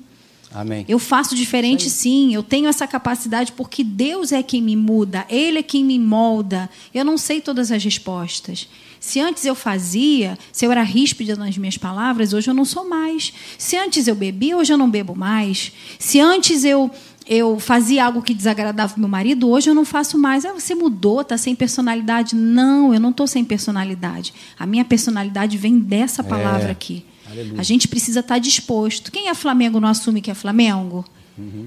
[0.55, 0.85] Amém.
[0.89, 5.59] Eu faço diferente sim, eu tenho essa capacidade porque Deus é quem me muda, Ele
[5.59, 6.69] é quem me molda.
[6.95, 8.69] Eu não sei todas as respostas.
[9.01, 12.89] Se antes eu fazia, se eu era ríspida nas minhas palavras, hoje eu não sou
[12.89, 13.33] mais.
[13.59, 15.73] Se antes eu bebia, hoje eu não bebo mais.
[15.99, 16.91] Se antes eu
[17.25, 20.45] eu fazia algo que desagradava meu marido, hoje eu não faço mais.
[20.45, 22.35] Ah, você mudou, está sem personalidade.
[22.35, 24.35] Não, eu não estou sem personalidade.
[24.59, 26.71] A minha personalidade vem dessa palavra É.
[26.73, 27.05] aqui.
[27.33, 27.61] Aleluia.
[27.61, 29.11] A gente precisa estar disposto.
[29.11, 31.05] Quem é Flamengo não assume que é Flamengo?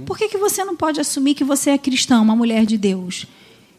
[0.06, 3.26] Por que, que você não pode assumir que você é cristão, uma mulher de Deus?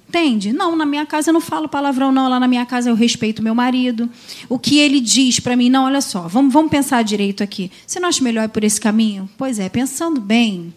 [0.08, 0.52] Entende?
[0.52, 2.28] Não, na minha casa eu não falo palavrão, não.
[2.28, 4.08] Lá na minha casa eu respeito meu marido.
[4.48, 7.70] O que ele diz para mim, não, olha só, vamos, vamos pensar direito aqui.
[7.86, 9.28] Você não acha melhor ir por esse caminho?
[9.38, 10.74] Pois é, pensando bem.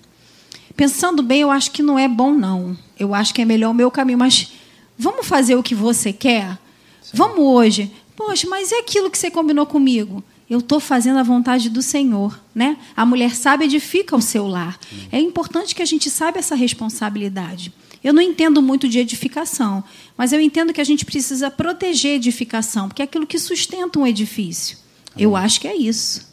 [0.76, 2.78] Pensando bem, eu acho que não é bom, não.
[2.98, 4.18] Eu acho que é melhor o meu caminho.
[4.18, 4.52] Mas
[4.98, 6.58] vamos fazer o que você quer?
[7.14, 7.92] Vamos hoje.
[8.16, 10.24] Poxa, mas é aquilo que você combinou comigo?
[10.50, 12.78] Eu estou fazendo a vontade do Senhor, né?
[12.96, 14.80] A mulher sábia edifica o seu lar.
[15.12, 17.72] É importante que a gente saiba essa responsabilidade.
[18.04, 19.84] Eu não entendo muito de edificação,
[20.18, 24.00] mas eu entendo que a gente precisa proteger a edificação, porque é aquilo que sustenta
[24.00, 24.78] um edifício.
[25.18, 26.28] Eu acho que é isso.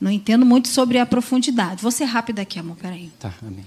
[0.00, 1.82] Não entendo muito sobre a profundidade.
[1.82, 3.10] Vou ser rápida aqui, amor, peraí.
[3.18, 3.64] Tá, amém.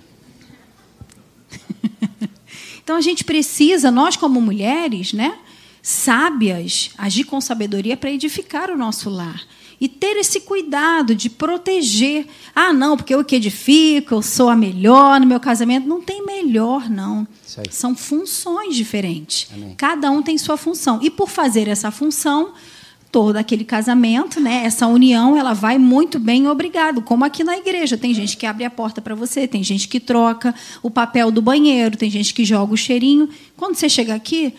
[2.83, 5.37] Então a gente precisa, nós como mulheres, né,
[5.81, 9.41] sábias, agir com sabedoria para edificar o nosso lar.
[9.81, 12.27] E ter esse cuidado de proteger.
[12.53, 15.87] Ah, não, porque eu que edifico, eu sou a melhor no meu casamento.
[15.87, 17.27] Não tem melhor, não.
[17.71, 19.47] São funções diferentes.
[19.51, 19.73] Amém.
[19.75, 20.99] Cada um tem sua função.
[21.01, 22.53] E por fazer essa função,
[23.11, 27.01] todo aquele casamento, né, essa união, ela vai muito bem, obrigado.
[27.01, 29.99] Como aqui na igreja, tem gente que abre a porta para você, tem gente que
[29.99, 33.27] troca o papel do banheiro, tem gente que joga o cheirinho.
[33.57, 34.53] Quando você chega aqui,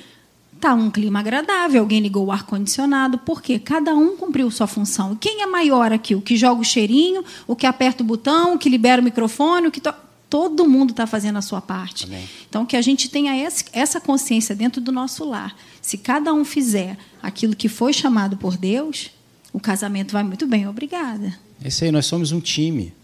[0.62, 5.16] tá um clima agradável, alguém ligou o ar condicionado, porque cada um cumpriu sua função.
[5.16, 6.14] Quem é maior aqui?
[6.14, 9.66] O que joga o cheirinho, o que aperta o botão, o que libera o microfone,
[9.66, 9.92] o que to...
[10.30, 12.04] todo mundo está fazendo a sua parte.
[12.04, 12.28] Amém.
[12.48, 13.32] Então, que a gente tenha
[13.72, 15.52] essa consciência dentro do nosso lar.
[15.80, 19.10] Se cada um fizer aquilo que foi chamado por Deus,
[19.52, 20.68] o casamento vai muito bem.
[20.68, 21.36] Obrigada.
[21.64, 22.94] Esse aí, nós somos um time.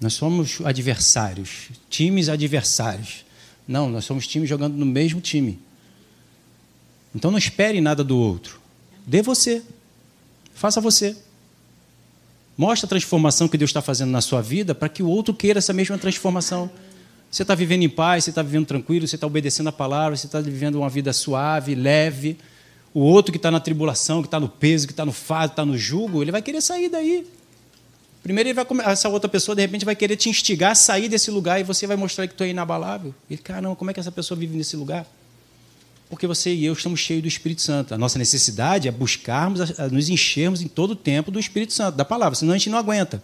[0.00, 1.70] Nós somos adversários.
[1.90, 3.24] Times adversários.
[3.66, 5.58] Não, nós somos times jogando no mesmo time.
[7.14, 8.60] Então não espere nada do outro.
[9.06, 9.62] Dê você.
[10.54, 11.16] Faça você.
[12.56, 15.58] Mostre a transformação que Deus está fazendo na sua vida para que o outro queira
[15.58, 16.68] essa mesma transformação.
[17.30, 20.26] Você está vivendo em paz, você está vivendo tranquilo, você está obedecendo a palavra, você
[20.26, 22.36] está vivendo uma vida suave, leve.
[22.92, 25.64] O outro que está na tribulação, que está no peso, que está no fardo, está
[25.64, 27.26] no jugo, ele vai querer sair daí.
[28.22, 31.30] Primeiro, ele vai essa outra pessoa, de repente, vai querer te instigar a sair desse
[31.30, 33.14] lugar e você vai mostrar que tu é inabalável.
[33.30, 35.06] Ele, caramba, como é que essa pessoa vive nesse lugar?
[36.08, 37.92] Porque você e eu estamos cheios do Espírito Santo.
[37.94, 41.72] A nossa necessidade é buscarmos, a- a nos enchermos em todo o tempo do Espírito
[41.72, 43.22] Santo, da palavra, senão a gente não aguenta.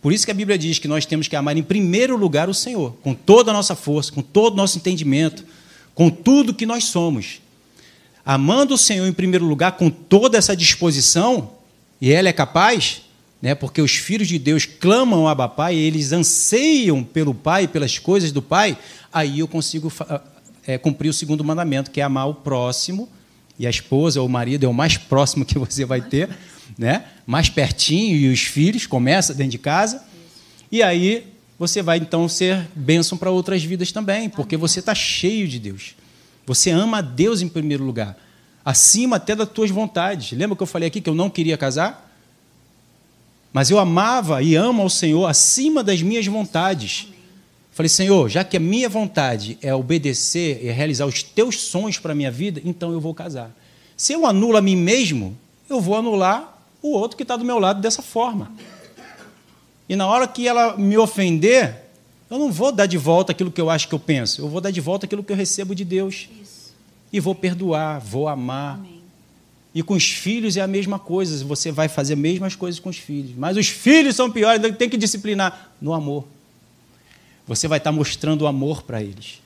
[0.00, 2.54] Por isso que a Bíblia diz que nós temos que amar em primeiro lugar o
[2.54, 5.44] Senhor, com toda a nossa força, com todo o nosso entendimento,
[5.94, 7.40] com tudo que nós somos.
[8.24, 11.52] Amando o Senhor em primeiro lugar, com toda essa disposição,
[12.00, 13.02] e ela é capaz,
[13.40, 18.30] né, porque os filhos de Deus clamam Abba Pai, eles anseiam pelo Pai, pelas coisas
[18.30, 18.78] do Pai,
[19.12, 19.92] aí eu consigo
[20.66, 23.08] é, cumprir o segundo mandamento, que é amar o próximo,
[23.58, 26.28] e a esposa ou o marido é o mais próximo que você vai ter,
[26.78, 27.04] né?
[27.26, 30.02] mais pertinho, e os filhos, começa dentro de casa,
[30.70, 31.26] e aí
[31.58, 35.94] você vai então ser bênção para outras vidas também, porque você está cheio de Deus.
[36.46, 38.16] Você ama a Deus em primeiro lugar,
[38.64, 40.36] acima até das tuas vontades.
[40.36, 42.10] Lembra que eu falei aqui que eu não queria casar?
[43.52, 47.11] Mas eu amava e amo ao Senhor acima das minhas vontades.
[47.72, 52.12] Falei, Senhor, já que a minha vontade é obedecer e realizar os teus sonhos para
[52.12, 53.50] a minha vida, então eu vou casar.
[53.96, 55.36] Se eu anulo a mim mesmo,
[55.70, 58.52] eu vou anular o outro que está do meu lado dessa forma.
[59.88, 61.76] E na hora que ela me ofender,
[62.30, 64.60] eu não vou dar de volta aquilo que eu acho que eu penso, eu vou
[64.60, 66.28] dar de volta aquilo que eu recebo de Deus.
[67.10, 68.80] E vou perdoar, vou amar.
[69.74, 72.90] E com os filhos é a mesma coisa, você vai fazer as mesmas coisas com
[72.90, 73.32] os filhos.
[73.34, 76.26] Mas os filhos são piores, tem que disciplinar no amor.
[77.54, 79.42] Você vai estar mostrando o amor para eles.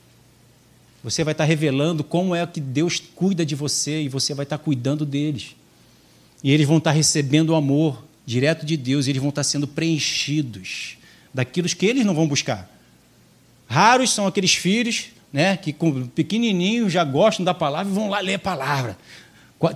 [1.03, 4.59] Você vai estar revelando como é que Deus cuida de você e você vai estar
[4.59, 5.57] cuidando deles.
[6.41, 9.67] E eles vão estar recebendo o amor direto de Deus, e eles vão estar sendo
[9.67, 10.99] preenchidos
[11.35, 12.71] daquilo que eles não vão buscar.
[13.69, 18.21] Raros são aqueles filhos né, que com pequenininhos já gostam da palavra e vão lá
[18.21, 18.97] ler a palavra.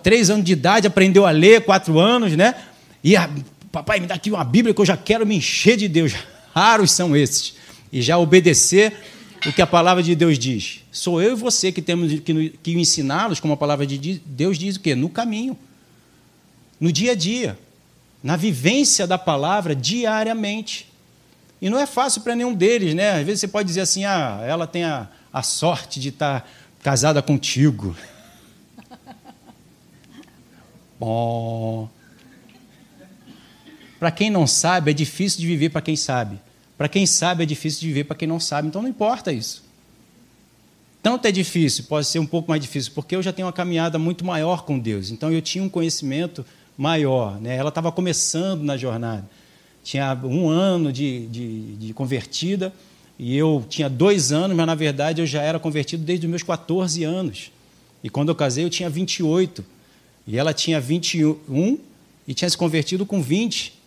[0.04, 2.54] Três anos de idade, aprendeu a ler, quatro anos, né?
[3.02, 3.28] E a,
[3.72, 6.12] papai, me dá aqui uma Bíblia que eu já quero me encher de Deus.
[6.54, 7.58] Raros são esses.
[7.92, 8.94] E já obedecer
[9.46, 10.84] o que a palavra de Deus diz.
[10.92, 14.76] Sou eu e você que temos que, que ensiná-los, como a palavra de Deus diz
[14.76, 14.94] o quê?
[14.94, 15.58] No caminho.
[16.78, 17.58] No dia a dia.
[18.22, 20.86] Na vivência da palavra diariamente.
[21.60, 23.12] E não é fácil para nenhum deles, né?
[23.12, 26.48] Às vezes você pode dizer assim, ah, ela tem a, a sorte de estar
[26.82, 27.96] casada contigo.
[30.98, 31.88] Bom.
[33.98, 36.40] Para quem não sabe, é difícil de viver para quem sabe.
[36.80, 38.68] Para quem sabe, é difícil de viver para quem não sabe.
[38.68, 39.62] Então não importa isso.
[41.02, 43.98] Tanto é difícil, pode ser um pouco mais difícil, porque eu já tenho uma caminhada
[43.98, 45.10] muito maior com Deus.
[45.10, 46.42] Então eu tinha um conhecimento
[46.78, 47.38] maior.
[47.38, 47.54] Né?
[47.56, 49.28] Ela estava começando na jornada
[49.82, 52.72] tinha um ano de, de, de, convertida
[53.18, 56.42] e eu tinha dois anos, mas na verdade eu já era convertido desde os meus
[56.42, 57.50] 14 anos.
[58.02, 59.64] E quando eu casei eu tinha 28
[60.26, 61.78] e ela tinha 21
[62.26, 63.79] e tinha se convertido com 20.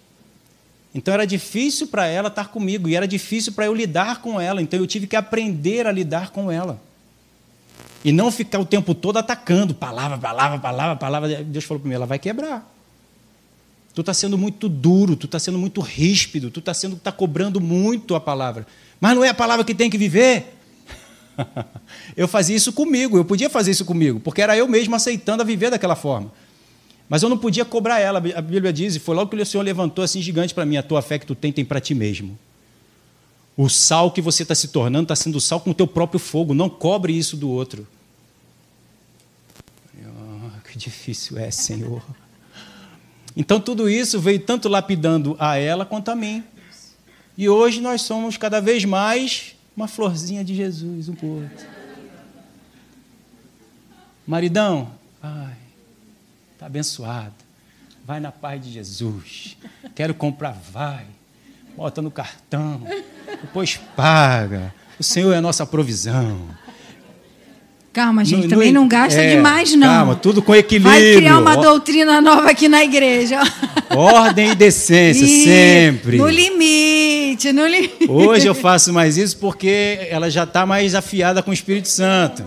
[0.93, 4.61] Então era difícil para ela estar comigo e era difícil para eu lidar com ela.
[4.61, 6.79] Então eu tive que aprender a lidar com ela.
[8.03, 11.43] E não ficar o tempo todo atacando, palavra, palavra, palavra, palavra.
[11.43, 12.69] Deus falou para mim: ela vai quebrar.
[13.95, 17.61] Tu está sendo muito duro, tu está sendo muito ríspido, tu está sendo tá cobrando
[17.61, 18.67] muito a palavra.
[18.99, 20.55] Mas não é a palavra que tem que viver.
[22.17, 25.45] eu fazia isso comigo, eu podia fazer isso comigo, porque era eu mesmo aceitando a
[25.45, 26.31] viver daquela forma.
[27.13, 28.17] Mas eu não podia cobrar ela.
[28.17, 30.81] A Bíblia diz, e foi logo que o Senhor levantou assim gigante para mim: a
[30.81, 32.39] tua fé que tu tem, tem para ti mesmo.
[33.55, 36.55] O sal que você está se tornando está sendo sal com o teu próprio fogo.
[36.55, 37.87] Não cobre isso do outro.
[39.95, 42.01] Oh, que difícil é, Senhor.
[43.37, 46.43] Então tudo isso veio tanto lapidando a ela quanto a mim.
[47.37, 51.43] E hoje nós somos cada vez mais uma florzinha de Jesus um por.
[54.25, 54.89] Maridão,
[55.21, 55.62] ai,
[56.63, 57.33] está abençoado.
[58.05, 59.57] Vai na paz de Jesus.
[59.93, 61.05] Quero comprar, vai.
[61.75, 62.81] Bota no cartão.
[63.41, 64.73] Depois paga.
[64.99, 66.41] O Senhor é a nossa provisão.
[67.91, 69.87] Calma, gente, no, também no, não gasta é, demais, não.
[69.87, 70.91] Calma, tudo com equilíbrio.
[70.91, 73.39] Vai criar uma doutrina nova aqui na igreja.
[73.95, 76.17] Ordem e decência, e, sempre.
[76.17, 78.09] No limite, no limite.
[78.09, 82.43] Hoje eu faço mais isso porque ela já está mais afiada com o Espírito Santo.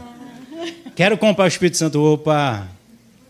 [0.97, 2.03] Quero comprar o Espírito Santo.
[2.03, 2.67] Opa,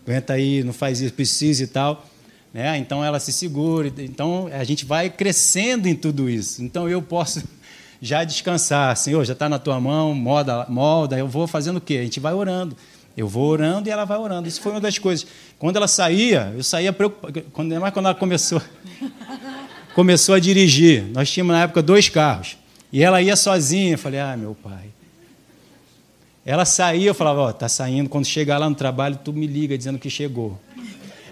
[0.07, 2.05] aguenta aí, não faz isso, precisa e tal.
[2.53, 2.77] Né?
[2.77, 3.91] Então ela se segura.
[3.99, 6.63] Então a gente vai crescendo em tudo isso.
[6.63, 7.43] Então eu posso
[8.01, 8.95] já descansar.
[8.95, 11.17] Senhor, já está na tua mão, molda, molda.
[11.17, 11.97] Eu vou fazendo o quê?
[11.97, 12.75] A gente vai orando.
[13.17, 14.47] Eu vou orando e ela vai orando.
[14.47, 15.27] Isso foi uma das coisas.
[15.59, 17.41] Quando ela saía, eu saía preocupado.
[17.51, 18.61] Quando, mais quando ela começou,
[19.93, 21.03] começou a dirigir.
[21.11, 22.57] Nós tínhamos na época dois carros.
[22.93, 23.95] E ela ia sozinha.
[23.95, 24.96] Eu falei, ah, meu pai.
[26.47, 28.09] Ela saía, eu falava, ó, oh, tá saindo.
[28.09, 30.57] Quando chegar lá no trabalho, tu me liga dizendo que chegou.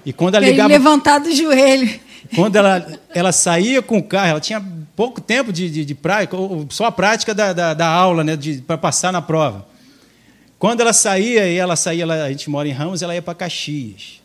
[0.06, 0.68] E quando ela ligava.
[0.68, 1.90] levantado o joelho.
[2.36, 4.62] Quando ela, ela saía com o carro, ela tinha
[4.94, 6.36] pouco tempo de, de, de prática,
[6.70, 9.66] só a prática da, da, da aula, né, para passar na prova.
[10.60, 14.22] Quando ela saía, e ela saía, a gente mora em Ramos, ela ia para Caxias.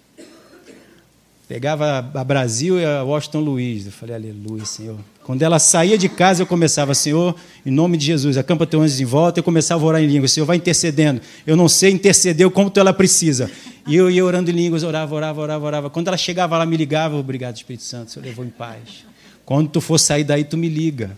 [1.47, 3.87] Pegava a Brasil e a Washington Luiz.
[3.87, 4.99] Eu falei, aleluia, Senhor.
[5.31, 9.01] Quando ela saía de casa, eu começava, Senhor, em nome de Jesus, acampa teu anjos
[9.01, 10.33] em volta, eu começava a orar em línguas.
[10.33, 11.21] Senhor, vai intercedendo.
[11.47, 13.49] Eu não sei interceder o quanto ela precisa.
[13.87, 15.89] E eu ia orando em línguas, orava, orava, orava, orava.
[15.89, 19.07] Quando ela chegava lá, me ligava, obrigado, Espírito Santo, Senhor levou em paz.
[19.45, 21.17] Quando tu for sair daí, tu me liga.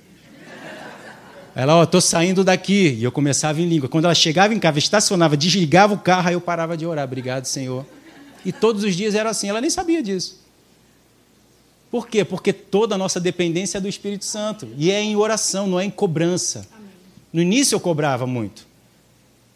[1.54, 2.98] Ela, ó, estou saindo daqui.
[2.98, 3.88] E eu começava em língua.
[3.88, 7.06] Quando ela chegava em casa, estacionava, desligava o carro, aí eu parava de orar.
[7.06, 7.86] Obrigado, Senhor.
[8.44, 9.48] E todos os dias era assim.
[9.48, 10.41] Ela nem sabia disso.
[11.92, 12.24] Por quê?
[12.24, 14.66] Porque toda a nossa dependência é do Espírito Santo.
[14.76, 16.66] E é em oração, não é em cobrança.
[17.30, 18.66] No início eu cobrava muito.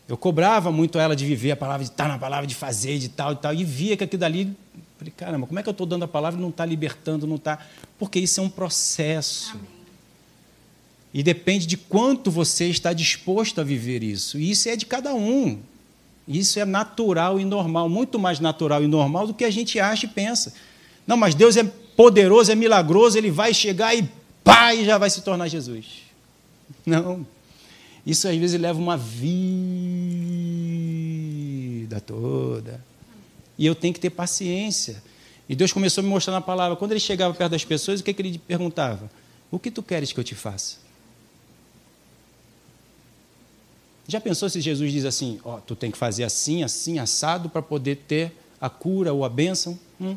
[0.06, 3.08] Eu cobrava muito ela de viver a palavra, de estar na palavra, de fazer, de
[3.08, 3.54] tal e tal.
[3.54, 4.54] E via que aquilo dali
[4.98, 7.36] Falei, caramba, como é que eu estou dando a palavra e não está libertando, não
[7.36, 7.58] está.
[7.98, 9.50] Porque isso é um processo.
[9.52, 9.76] Amém.
[11.12, 14.38] E depende de quanto você está disposto a viver isso.
[14.38, 15.58] E isso é de cada um.
[16.28, 20.06] Isso é natural e normal, muito mais natural e normal do que a gente acha
[20.06, 20.52] e pensa.
[21.06, 24.08] Não, mas Deus é poderoso, é milagroso, ele vai chegar e
[24.44, 26.02] pá, e já vai se tornar Jesus.
[26.84, 27.26] Não.
[28.06, 29.16] Isso às vezes leva uma vida
[32.00, 32.84] toda.
[33.58, 35.02] E eu tenho que ter paciência.
[35.48, 36.76] E Deus começou a me mostrar na palavra.
[36.76, 39.10] Quando ele chegava perto das pessoas, o que, é que ele perguntava?
[39.50, 40.76] O que tu queres que eu te faça?
[44.08, 47.48] Já pensou se Jesus diz assim: Ó, oh, tu tem que fazer assim, assim, assado
[47.48, 49.78] para poder ter a cura ou a bênção?
[50.00, 50.16] Hum.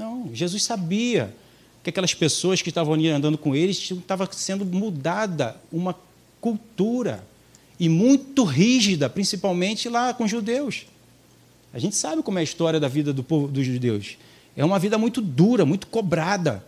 [0.00, 1.34] Não, Jesus sabia
[1.82, 5.94] que aquelas pessoas que estavam ali andando com eles estava sendo mudada uma
[6.40, 7.24] cultura
[7.78, 10.86] e muito rígida, principalmente lá com os judeus.
[11.72, 14.16] A gente sabe como é a história da vida do povo dos judeus.
[14.56, 16.64] É uma vida muito dura, muito cobrada.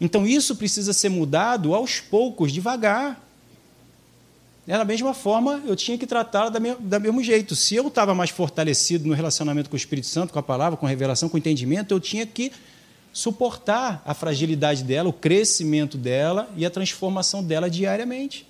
[0.00, 3.25] Então isso precisa ser mudado aos poucos, devagar.
[4.66, 7.54] Da mesma forma, eu tinha que tratá-la da mesmo jeito.
[7.54, 10.86] Se eu estava mais fortalecido no relacionamento com o Espírito Santo, com a palavra, com
[10.86, 12.50] a revelação, com o entendimento, eu tinha que
[13.12, 18.46] suportar a fragilidade dela, o crescimento dela e a transformação dela diariamente.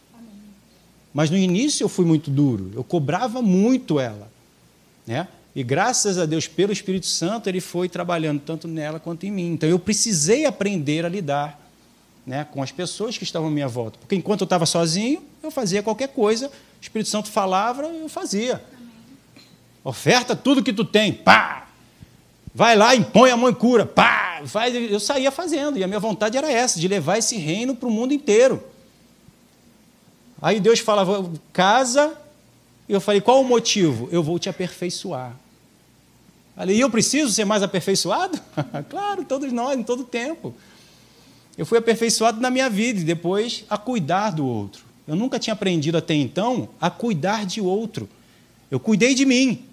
[1.13, 4.31] Mas no início eu fui muito duro, eu cobrava muito ela.
[5.07, 5.29] Né?
[5.55, 9.53] E graças a Deus, pelo Espírito Santo, ele foi trabalhando tanto nela quanto em mim.
[9.53, 11.66] Então eu precisei aprender a lidar
[12.27, 13.99] né, com as pessoas que estavam à minha volta.
[14.01, 18.63] Porque enquanto eu estava sozinho, eu fazia qualquer coisa, o Espírito Santo falava, eu fazia.
[19.85, 21.69] Oferta tudo que tu tem, pá!
[22.53, 24.43] Vai lá, impõe a mão e cura, pá!
[24.47, 27.89] Faz, eu saía fazendo, e a minha vontade era essa, de levar esse reino para
[27.89, 28.63] o mundo inteiro.
[30.43, 32.17] Aí Deus falava, casa,
[32.89, 34.09] e eu falei, qual o motivo?
[34.11, 35.35] Eu vou te aperfeiçoar.
[36.57, 38.39] Falei, e eu preciso ser mais aperfeiçoado?
[38.91, 40.55] claro, todos nós, em todo tempo.
[41.57, 44.85] Eu fui aperfeiçoado na minha vida e depois a cuidar do outro.
[45.07, 48.09] Eu nunca tinha aprendido até então a cuidar de outro.
[48.71, 49.65] Eu cuidei de mim.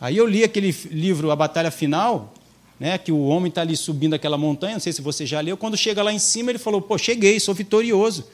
[0.00, 2.32] Aí eu li aquele livro A Batalha Final,
[2.78, 5.56] né, que o homem está ali subindo aquela montanha, não sei se você já leu.
[5.56, 8.24] Quando chega lá em cima, ele falou: Pô, cheguei, sou vitorioso.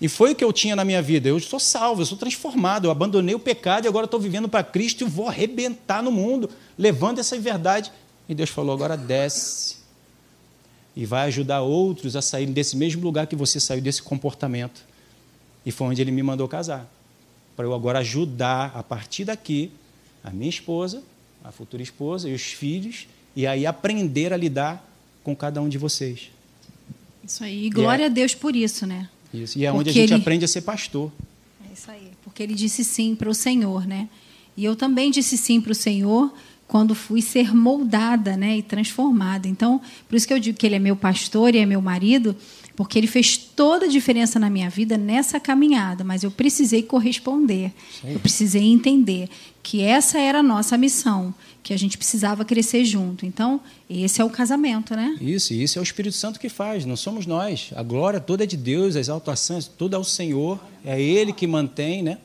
[0.00, 1.28] E foi o que eu tinha na minha vida.
[1.28, 4.64] Eu sou salvo, eu sou transformado, eu abandonei o pecado e agora estou vivendo para
[4.64, 7.92] Cristo e vou arrebentar no mundo, levando essa verdade.
[8.28, 9.81] E Deus falou: agora desce.
[10.94, 14.84] E vai ajudar outros a saírem desse mesmo lugar que você saiu, desse comportamento.
[15.64, 16.90] E foi onde ele me mandou casar.
[17.56, 19.70] Para eu agora ajudar, a partir daqui,
[20.22, 21.02] a minha esposa,
[21.42, 24.86] a futura esposa e os filhos, e aí aprender a lidar
[25.24, 26.30] com cada um de vocês.
[27.24, 27.66] Isso aí.
[27.66, 28.06] E glória é...
[28.06, 29.08] a Deus por isso, né?
[29.32, 29.58] Isso.
[29.58, 30.20] E é onde a gente ele...
[30.20, 31.10] aprende a ser pastor.
[31.68, 32.10] É isso aí.
[32.22, 34.08] Porque ele disse sim para o Senhor, né?
[34.56, 36.32] E eu também disse sim para o Senhor
[36.66, 39.46] quando fui ser moldada, né, e transformada.
[39.46, 42.34] Então, por isso que eu digo que ele é meu pastor e é meu marido,
[42.74, 47.72] porque ele fez toda a diferença na minha vida nessa caminhada, mas eu precisei corresponder.
[48.00, 48.12] Sim.
[48.14, 49.28] Eu precisei entender
[49.62, 53.24] que essa era a nossa missão que a gente precisava crescer junto.
[53.24, 55.16] Então, esse é o casamento, né?
[55.20, 57.70] Isso, isso é o Espírito Santo que faz, não somos nós.
[57.76, 61.46] A glória toda é de Deus, a exaltação toda é o Senhor, é Ele que
[61.46, 62.18] mantém, né?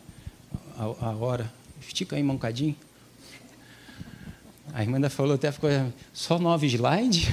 [0.77, 1.51] A, a hora.
[1.79, 2.75] Estica aí um bocadinho.
[4.77, 5.71] A irmã ainda falou, até ficou
[6.13, 7.29] só nove slides.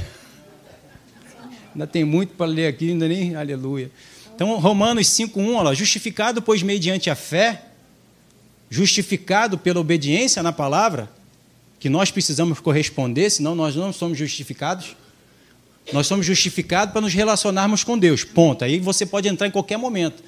[1.75, 3.37] Ainda tem muito para ler aqui, ainda nem.
[3.37, 3.91] Aleluia.
[4.35, 7.67] Então, Romanos 5,1, olha, justificado, pois mediante a fé,
[8.71, 11.11] justificado pela obediência na palavra,
[11.79, 14.97] que nós precisamos corresponder, senão nós não somos justificados.
[15.93, 18.25] Nós somos justificados para nos relacionarmos com Deus.
[18.25, 18.65] Ponto.
[18.65, 20.25] Aí você pode entrar em qualquer momento.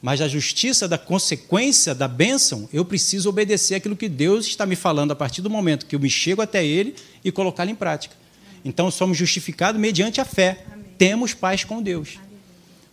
[0.00, 4.76] Mas a justiça da consequência da bênção, eu preciso obedecer aquilo que Deus está me
[4.76, 6.94] falando a partir do momento que eu me chego até Ele
[7.24, 8.14] e colocá-lo em prática.
[8.64, 10.64] Então somos justificados mediante a fé.
[10.72, 10.84] Amém.
[10.96, 12.18] Temos paz com Deus.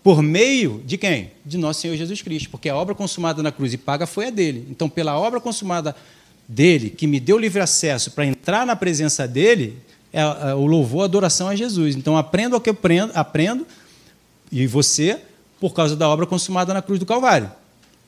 [0.03, 1.31] Por meio de quem?
[1.45, 2.49] De nosso Senhor Jesus Cristo.
[2.49, 4.67] Porque a obra consumada na cruz e paga foi a dele.
[4.69, 5.95] Então, pela obra consumada
[6.47, 9.77] dele, que me deu livre acesso para entrar na presença dele,
[10.13, 11.95] é, é, o louvor, a adoração a Jesus.
[11.95, 13.67] Então aprendo o que eu aprendo, aprendo,
[14.51, 15.19] e você,
[15.59, 17.51] por causa da obra consumada na cruz do Calvário,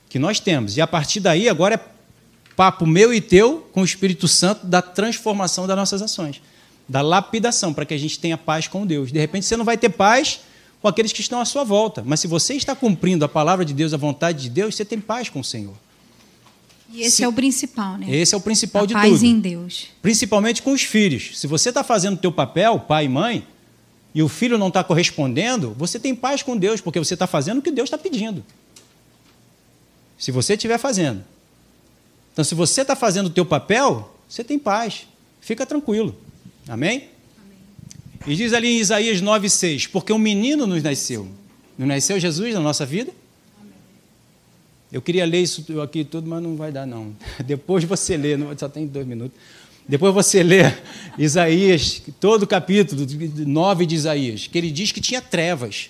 [0.10, 0.78] que nós temos.
[0.78, 1.80] E a partir daí, agora é
[2.56, 6.42] papo meu e teu com o Espírito Santo da transformação das nossas ações,
[6.90, 9.12] da lapidação, para que a gente tenha paz com Deus.
[9.12, 10.40] De repente você não vai ter paz
[10.82, 13.74] com aqueles que estão à sua volta, mas se você está cumprindo a palavra de
[13.74, 15.74] Deus, a vontade de Deus, você tem paz com o Senhor.
[16.92, 18.08] E esse Se, é o principal, né?
[18.10, 19.26] Esse é o principal a de paz tudo.
[19.26, 19.88] em Deus.
[20.02, 21.32] Principalmente com os filhos.
[21.38, 23.46] Se você está fazendo o teu papel, pai e mãe,
[24.18, 27.60] e o filho não está correspondendo, você tem paz com Deus, porque você está fazendo
[27.60, 28.44] o que Deus está pedindo.
[30.18, 31.24] Se você estiver fazendo.
[32.34, 35.06] Então, se você está fazendo o teu papel, você tem paz.
[35.40, 36.16] Fica tranquilo.
[36.68, 36.96] Amém?
[36.98, 37.10] Amém?
[38.26, 41.28] E diz ali em Isaías 9,6, porque um menino nos nasceu.
[41.78, 43.12] Não nasceu Jesus na nossa vida?
[44.92, 47.16] Eu queria ler isso aqui tudo, mas não vai dar, não.
[47.46, 49.38] Depois você lê, só tem dois minutos.
[49.88, 50.74] Depois você lê
[51.18, 53.06] Isaías, todo o capítulo
[53.46, 55.90] 9 de Isaías, que ele diz que tinha trevas,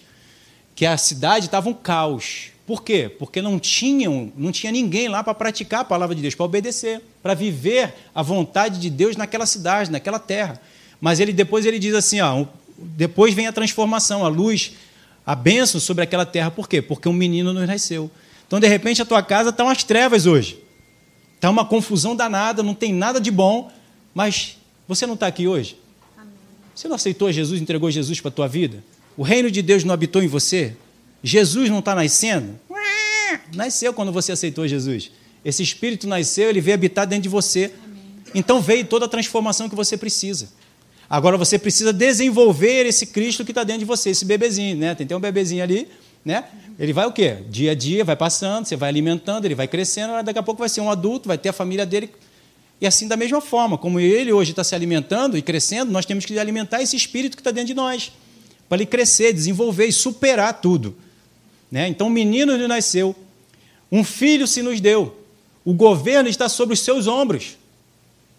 [0.76, 2.52] que a cidade estava um caos.
[2.68, 3.10] Por quê?
[3.10, 7.02] Porque não, tinham, não tinha ninguém lá para praticar a palavra de Deus, para obedecer,
[7.24, 10.62] para viver a vontade de Deus naquela cidade, naquela terra.
[11.02, 12.46] Mas ele depois ele diz assim, ó,
[12.78, 14.74] depois vem a transformação, a luz,
[15.26, 16.52] a bênção sobre aquela terra.
[16.52, 16.82] Por quê?
[16.82, 18.12] Porque um menino nos nasceu.
[18.46, 20.60] Então, de repente, a tua casa está umas trevas hoje.
[21.36, 23.72] Está uma confusão danada, não tem nada de bom,
[24.18, 24.58] mas
[24.88, 25.78] você não está aqui hoje?
[26.74, 28.84] Você não aceitou Jesus, entregou Jesus para a tua vida?
[29.16, 30.76] O reino de Deus não habitou em você?
[31.22, 32.60] Jesus não está nascendo?
[33.54, 35.12] Nasceu quando você aceitou Jesus.
[35.46, 37.72] Esse Espírito nasceu, ele veio habitar dentro de você.
[38.34, 40.50] Então veio toda a transformação que você precisa.
[41.08, 44.96] Agora você precisa desenvolver esse Cristo que está dentro de você, esse bebezinho, né?
[44.96, 45.88] Tem, tem um bebezinho ali,
[46.26, 46.46] né?
[46.80, 47.38] Ele vai o quê?
[47.52, 50.70] Dia a dia, vai passando, você vai alimentando, ele vai crescendo, daqui a pouco vai
[50.70, 52.10] ser um adulto, vai ter a família dele.
[52.80, 56.26] E assim, da mesma forma, como ele hoje está se alimentando e crescendo, nós temos
[56.26, 58.12] que alimentar esse espírito que está dentro de nós,
[58.70, 60.96] para ele crescer, desenvolver e superar tudo.
[61.72, 61.88] Né?
[61.88, 63.16] Então, um menino lhe nasceu,
[63.92, 65.18] um filho se nos deu,
[65.66, 67.58] o governo está sobre os seus ombros.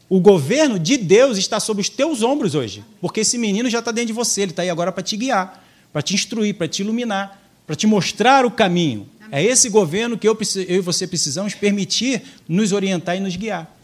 [0.09, 3.91] O governo de Deus está sobre os teus ombros hoje, porque esse menino já está
[3.91, 5.63] dentro de você, ele está aí agora para te guiar,
[5.93, 9.07] para te instruir, para te iluminar, para te mostrar o caminho.
[9.21, 9.31] Amém.
[9.31, 13.78] É esse governo que eu, eu, e você precisamos permitir nos orientar e nos guiar.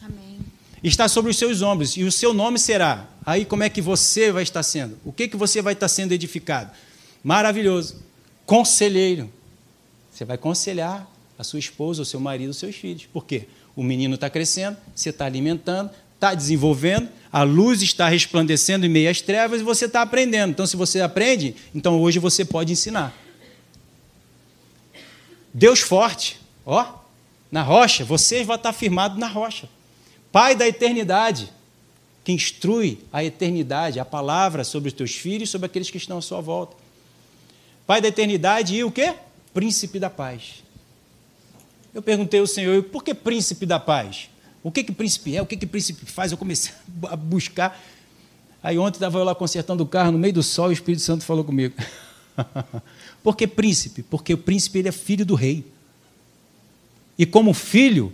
[0.84, 3.08] Está sobre os seus ombros, e o seu nome será.
[3.24, 4.98] Aí como é que você vai estar sendo?
[5.02, 6.70] O que, que você vai estar sendo edificado?
[7.22, 7.96] Maravilhoso.
[8.44, 9.32] Conselheiro.
[10.12, 13.06] Você vai conselhar a sua esposa, o seu marido, os seus filhos.
[13.06, 13.48] Por quê?
[13.74, 19.10] O menino está crescendo, você está alimentando, está desenvolvendo, a luz está resplandecendo em meio
[19.10, 20.50] às trevas e você está aprendendo.
[20.50, 23.16] Então, se você aprende, então hoje você pode ensinar.
[25.52, 26.98] Deus forte, ó,
[27.50, 29.66] na rocha, você vai estar firmado na rocha.
[30.34, 31.48] Pai da eternidade,
[32.24, 36.18] que instrui a eternidade, a palavra sobre os teus filhos e sobre aqueles que estão
[36.18, 36.76] à sua volta.
[37.86, 39.14] Pai da eternidade e o quê?
[39.52, 40.64] Príncipe da paz.
[41.94, 44.28] Eu perguntei ao Senhor, por que príncipe da paz?
[44.60, 45.40] O que que príncipe é?
[45.40, 46.32] O que que príncipe faz?
[46.32, 46.74] Eu comecei
[47.08, 47.80] a buscar.
[48.60, 51.02] Aí ontem estava eu lá consertando o carro no meio do sol e o Espírito
[51.02, 51.76] Santo falou comigo.
[53.22, 54.02] Por que príncipe?
[54.02, 55.64] Porque o príncipe ele é filho do rei.
[57.16, 58.12] E como filho,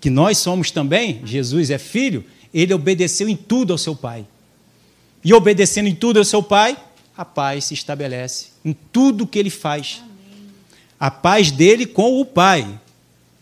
[0.00, 4.26] que nós somos também, Jesus é filho, ele obedeceu em tudo ao seu pai.
[5.24, 6.76] E obedecendo em tudo ao seu pai,
[7.16, 10.02] a paz se estabelece em tudo que ele faz.
[10.98, 12.66] A paz dele com o pai.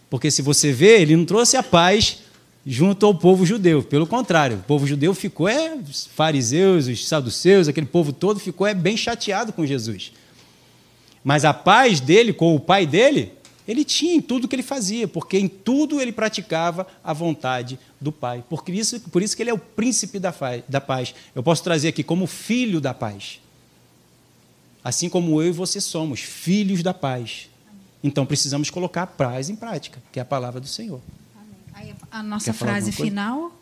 [0.09, 2.19] Porque se você vê, ele não trouxe a paz
[2.67, 3.83] junto ao povo judeu.
[3.83, 8.67] Pelo contrário, o povo judeu ficou, é, os fariseus, os saduceus, aquele povo todo ficou
[8.67, 10.13] é, bem chateado com Jesus.
[11.23, 13.33] Mas a paz dele com o pai dele,
[13.67, 18.12] ele tinha em tudo que ele fazia, porque em tudo ele praticava a vontade do
[18.12, 18.45] pai.
[18.49, 20.33] Por isso, por isso que ele é o príncipe da,
[20.69, 21.14] da paz.
[21.35, 23.41] Eu posso trazer aqui como filho da paz.
[24.85, 27.51] Assim como eu e você somos filhos da paz.
[28.05, 31.01] Então precisamos colocar a paz em prática, que é a palavra do Senhor.
[31.75, 33.53] Aí, a nossa Quer frase final.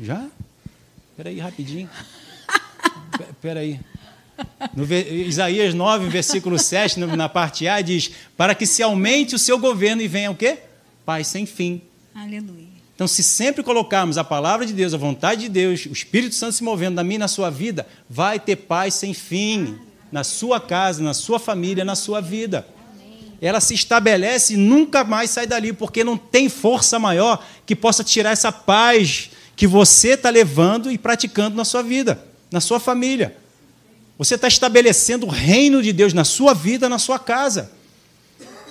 [0.00, 0.28] Já?
[1.10, 1.90] Espera aí, rapidinho.
[3.30, 3.78] Espera aí.
[4.74, 9.58] No, Isaías 9, versículo 7, na parte A, diz: Para que se aumente o seu
[9.58, 10.58] governo e venha o quê?
[11.04, 11.82] Paz sem fim.
[12.14, 12.72] Aleluia.
[12.94, 16.54] Então, se sempre colocarmos a palavra de Deus, a vontade de Deus, o Espírito Santo
[16.54, 19.76] se movendo na minha e na sua vida, vai ter paz sem fim
[20.10, 22.66] na sua casa, na sua família, na sua vida
[23.42, 28.04] ela se estabelece e nunca mais sai dali, porque não tem força maior que possa
[28.04, 33.36] tirar essa paz que você está levando e praticando na sua vida, na sua família.
[34.18, 37.72] Você está estabelecendo o reino de Deus na sua vida, na sua casa.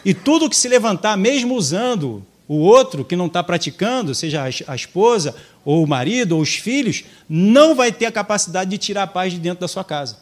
[0.03, 4.75] E tudo que se levantar, mesmo usando o outro que não está praticando, seja a
[4.75, 9.07] esposa, ou o marido, ou os filhos, não vai ter a capacidade de tirar a
[9.07, 10.17] paz de dentro da sua casa.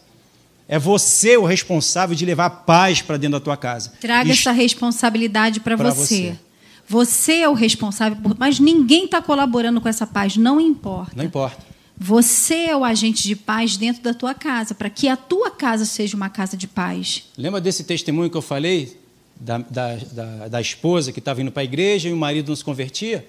[0.68, 3.94] É você o responsável de levar paz para dentro da tua casa.
[4.00, 4.42] Traga Isso...
[4.42, 5.92] essa responsabilidade para você.
[5.94, 6.40] você.
[6.88, 8.38] Você é o responsável, por...
[8.38, 11.14] mas ninguém está colaborando com essa paz, não importa.
[11.16, 11.58] Não importa.
[12.00, 15.84] Você é o agente de paz dentro da tua casa, para que a tua casa
[15.84, 17.26] seja uma casa de paz.
[17.38, 18.98] Lembra desse testemunho que eu falei
[19.36, 22.56] da, da, da, da esposa que estava indo para a igreja e o marido não
[22.56, 23.28] se convertia?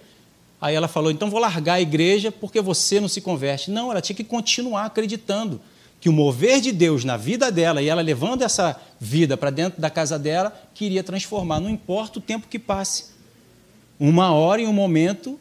[0.61, 3.73] Aí ela falou: então vou largar a igreja porque você não se converte.
[3.73, 5.61] Não, ela tinha que continuar acreditando
[6.01, 9.81] que o mover de Deus na vida dela e ela levando essa vida para dentro
[9.81, 13.07] da casa dela, queria transformar, não importa o tempo que passe.
[13.99, 15.39] Uma hora e um momento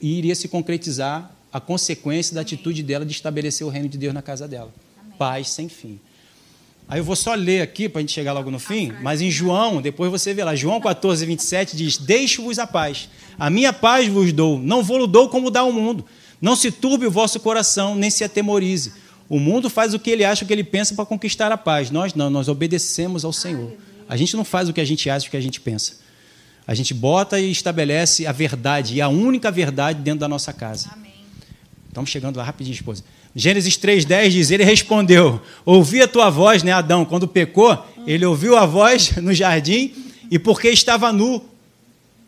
[0.00, 4.22] iria se concretizar a consequência da atitude dela de estabelecer o reino de Deus na
[4.22, 4.72] casa dela.
[4.98, 5.16] Amém.
[5.18, 6.00] Paz sem fim.
[6.88, 9.30] Aí eu vou só ler aqui para a gente chegar logo no fim, mas em
[9.30, 14.08] João, depois você vê lá, João 14, 27 diz: Deixo-vos a paz, a minha paz
[14.08, 16.04] vos dou, não vou dou como dá o mundo.
[16.40, 18.92] Não se turbe o vosso coração, nem se atemorize.
[19.28, 21.90] O mundo faz o que ele acha, o que ele pensa para conquistar a paz.
[21.90, 23.72] Nós não, nós obedecemos ao Senhor.
[24.08, 25.98] A gente não faz o que a gente acha, o que a gente pensa.
[26.66, 30.90] A gente bota e estabelece a verdade, e a única verdade dentro da nossa casa.
[30.92, 31.07] Amém.
[31.98, 33.02] Estamos chegando lá rapidinho, esposa.
[33.34, 37.04] Gênesis 3,10 diz: Ele respondeu: Ouvi a tua voz, né, Adão?
[37.04, 37.76] Quando pecou,
[38.06, 39.92] ele ouviu a voz no jardim
[40.30, 41.44] E porque estava nu,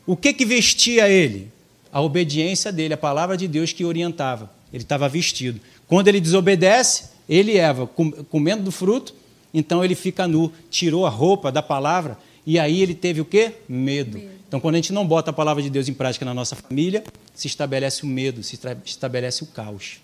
[0.05, 1.53] o que que vestia ele?
[1.93, 4.51] A obediência dele, a palavra de Deus que orientava.
[4.73, 5.61] Ele estava vestido.
[5.87, 7.89] Quando ele desobedece, ele e Eva
[8.29, 9.15] comendo do fruto,
[9.55, 13.55] então ele fica nu, tirou a roupa da palavra e aí ele teve o quê?
[13.69, 14.19] Medo.
[14.19, 14.31] medo.
[14.49, 17.05] Então, quando a gente não bota a palavra de Deus em prática na nossa família,
[17.35, 20.01] se estabelece o medo, se estabelece o caos.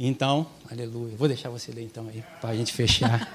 [0.00, 1.14] Então, aleluia.
[1.16, 3.28] Vou deixar você ler então aí, para a gente fechar.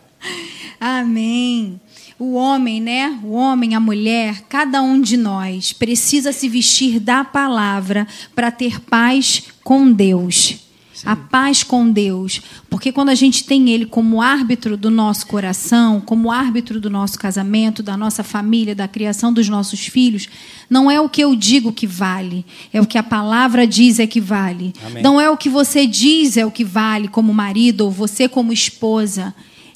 [0.80, 1.80] Amém.
[2.18, 3.20] O homem, né?
[3.22, 8.80] O homem, a mulher, cada um de nós precisa se vestir da palavra para ter
[8.80, 10.71] paz com Deus
[11.04, 12.40] a paz com Deus.
[12.70, 17.18] Porque quando a gente tem Ele como árbitro do nosso coração, como árbitro do nosso
[17.18, 20.28] casamento, da nossa família, da criação dos nossos filhos,
[20.68, 24.06] não é o que eu digo que vale, é o que a palavra diz é
[24.06, 24.72] que vale.
[24.84, 25.02] Amém.
[25.02, 28.52] Não é o que você diz é o que vale como marido ou você como
[28.52, 29.34] esposa.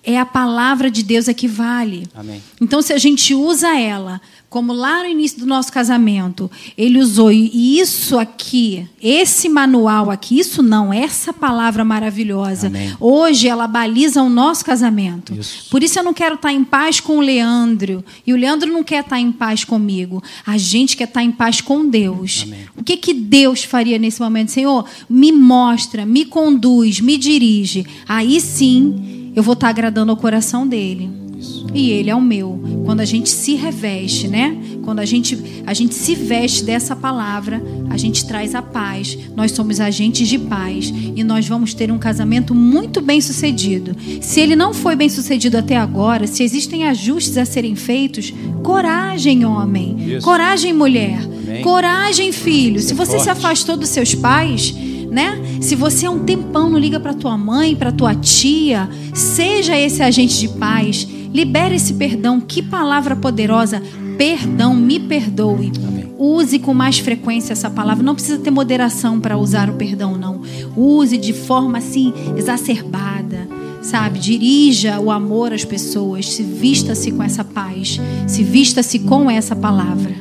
[0.08, 2.06] É a palavra de Deus é que vale.
[2.14, 2.40] Amém.
[2.60, 4.20] Então, se a gente usa ela
[4.56, 10.38] como lá no início do nosso casamento, ele usou e isso aqui, esse manual aqui,
[10.38, 12.68] isso não, essa palavra maravilhosa.
[12.68, 12.96] Amém.
[12.98, 15.34] Hoje ela baliza o nosso casamento.
[15.34, 15.68] Isso.
[15.68, 18.82] Por isso eu não quero estar em paz com o Leandro e o Leandro não
[18.82, 20.22] quer estar em paz comigo.
[20.46, 22.44] A gente quer estar em paz com Deus.
[22.46, 22.60] Amém.
[22.74, 24.86] O que que Deus faria nesse momento, Senhor?
[25.06, 27.84] Me mostra, me conduz, me dirige.
[28.08, 31.25] Aí sim, eu vou estar agradando ao coração dele
[31.74, 32.58] e ele é o meu.
[32.84, 34.56] Quando a gente se reveste, né?
[34.82, 39.18] Quando a gente, a gente se veste dessa palavra, a gente traz a paz.
[39.34, 43.96] Nós somos agentes de paz e nós vamos ter um casamento muito bem sucedido.
[44.20, 48.32] Se ele não foi bem sucedido até agora, se existem ajustes a serem feitos,
[48.62, 50.14] coragem, homem.
[50.14, 50.24] Isso.
[50.24, 51.20] Coragem, mulher.
[51.22, 51.62] Amém.
[51.62, 52.80] Coragem, filho.
[52.80, 53.24] Se você forte.
[53.24, 54.74] se afastou dos seus pais,
[55.10, 55.40] né?
[55.60, 60.02] Se você há um tempão não liga para tua mãe, para tua tia, seja esse
[60.02, 61.08] agente de paz.
[61.36, 62.40] Libere esse perdão.
[62.40, 63.82] Que palavra poderosa.
[64.16, 65.70] Perdão, me perdoe.
[65.86, 66.06] Amém.
[66.18, 68.02] Use com mais frequência essa palavra.
[68.02, 70.40] Não precisa ter moderação para usar o perdão, não.
[70.74, 73.46] Use de forma assim exacerbada,
[73.82, 74.18] sabe?
[74.18, 76.26] Dirija o amor às pessoas.
[76.26, 78.00] Se vista-se com essa paz.
[78.26, 80.14] Se vista-se com essa palavra.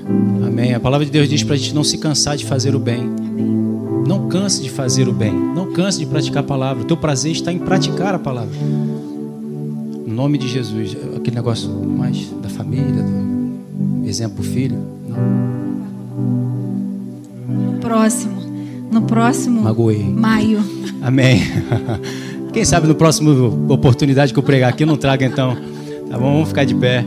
[0.45, 0.73] Amém.
[0.73, 3.09] A palavra de Deus diz para a gente não se cansar de fazer o bem.
[4.05, 5.31] Não canse de fazer o bem.
[5.31, 6.83] Não canse de praticar a palavra.
[6.83, 8.53] O teu prazer está em praticar a palavra.
[10.15, 10.95] No nome de Jesus.
[11.13, 14.77] Aquele negócio mais da família, do exemplo filho.
[15.09, 15.17] Não.
[17.81, 18.41] Próximo.
[18.89, 20.01] No próximo Magoei.
[20.01, 20.63] maio.
[21.01, 21.41] Amém.
[22.53, 25.57] Quem sabe no próximo oportunidade que eu pregar aqui eu não traga então.
[26.09, 26.31] Tá bom?
[26.31, 27.05] Vamos ficar de pé.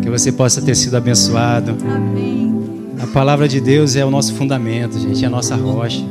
[0.00, 1.76] Que você possa ter sido abençoado.
[1.84, 2.54] Amém.
[3.02, 6.04] A palavra de Deus é o nosso fundamento, gente, é a nossa rocha.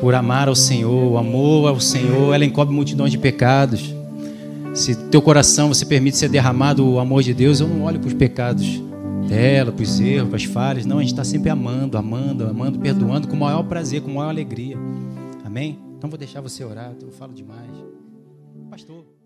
[0.00, 3.98] Por amar ao Senhor, o amor ao Senhor, ela encobre multidões de pecados.
[4.74, 8.08] Se teu coração você permite ser derramado o amor de Deus, eu não olho para
[8.08, 8.80] os pecados
[9.28, 10.86] dela, para os erros, para as falhas.
[10.86, 14.14] Não, a gente está sempre amando, amando, amando, perdoando com o maior prazer, com a
[14.14, 14.76] maior alegria.
[15.44, 15.78] Amém?
[15.98, 17.70] Então vou deixar você orar, eu falo demais.
[18.70, 19.19] Pastor.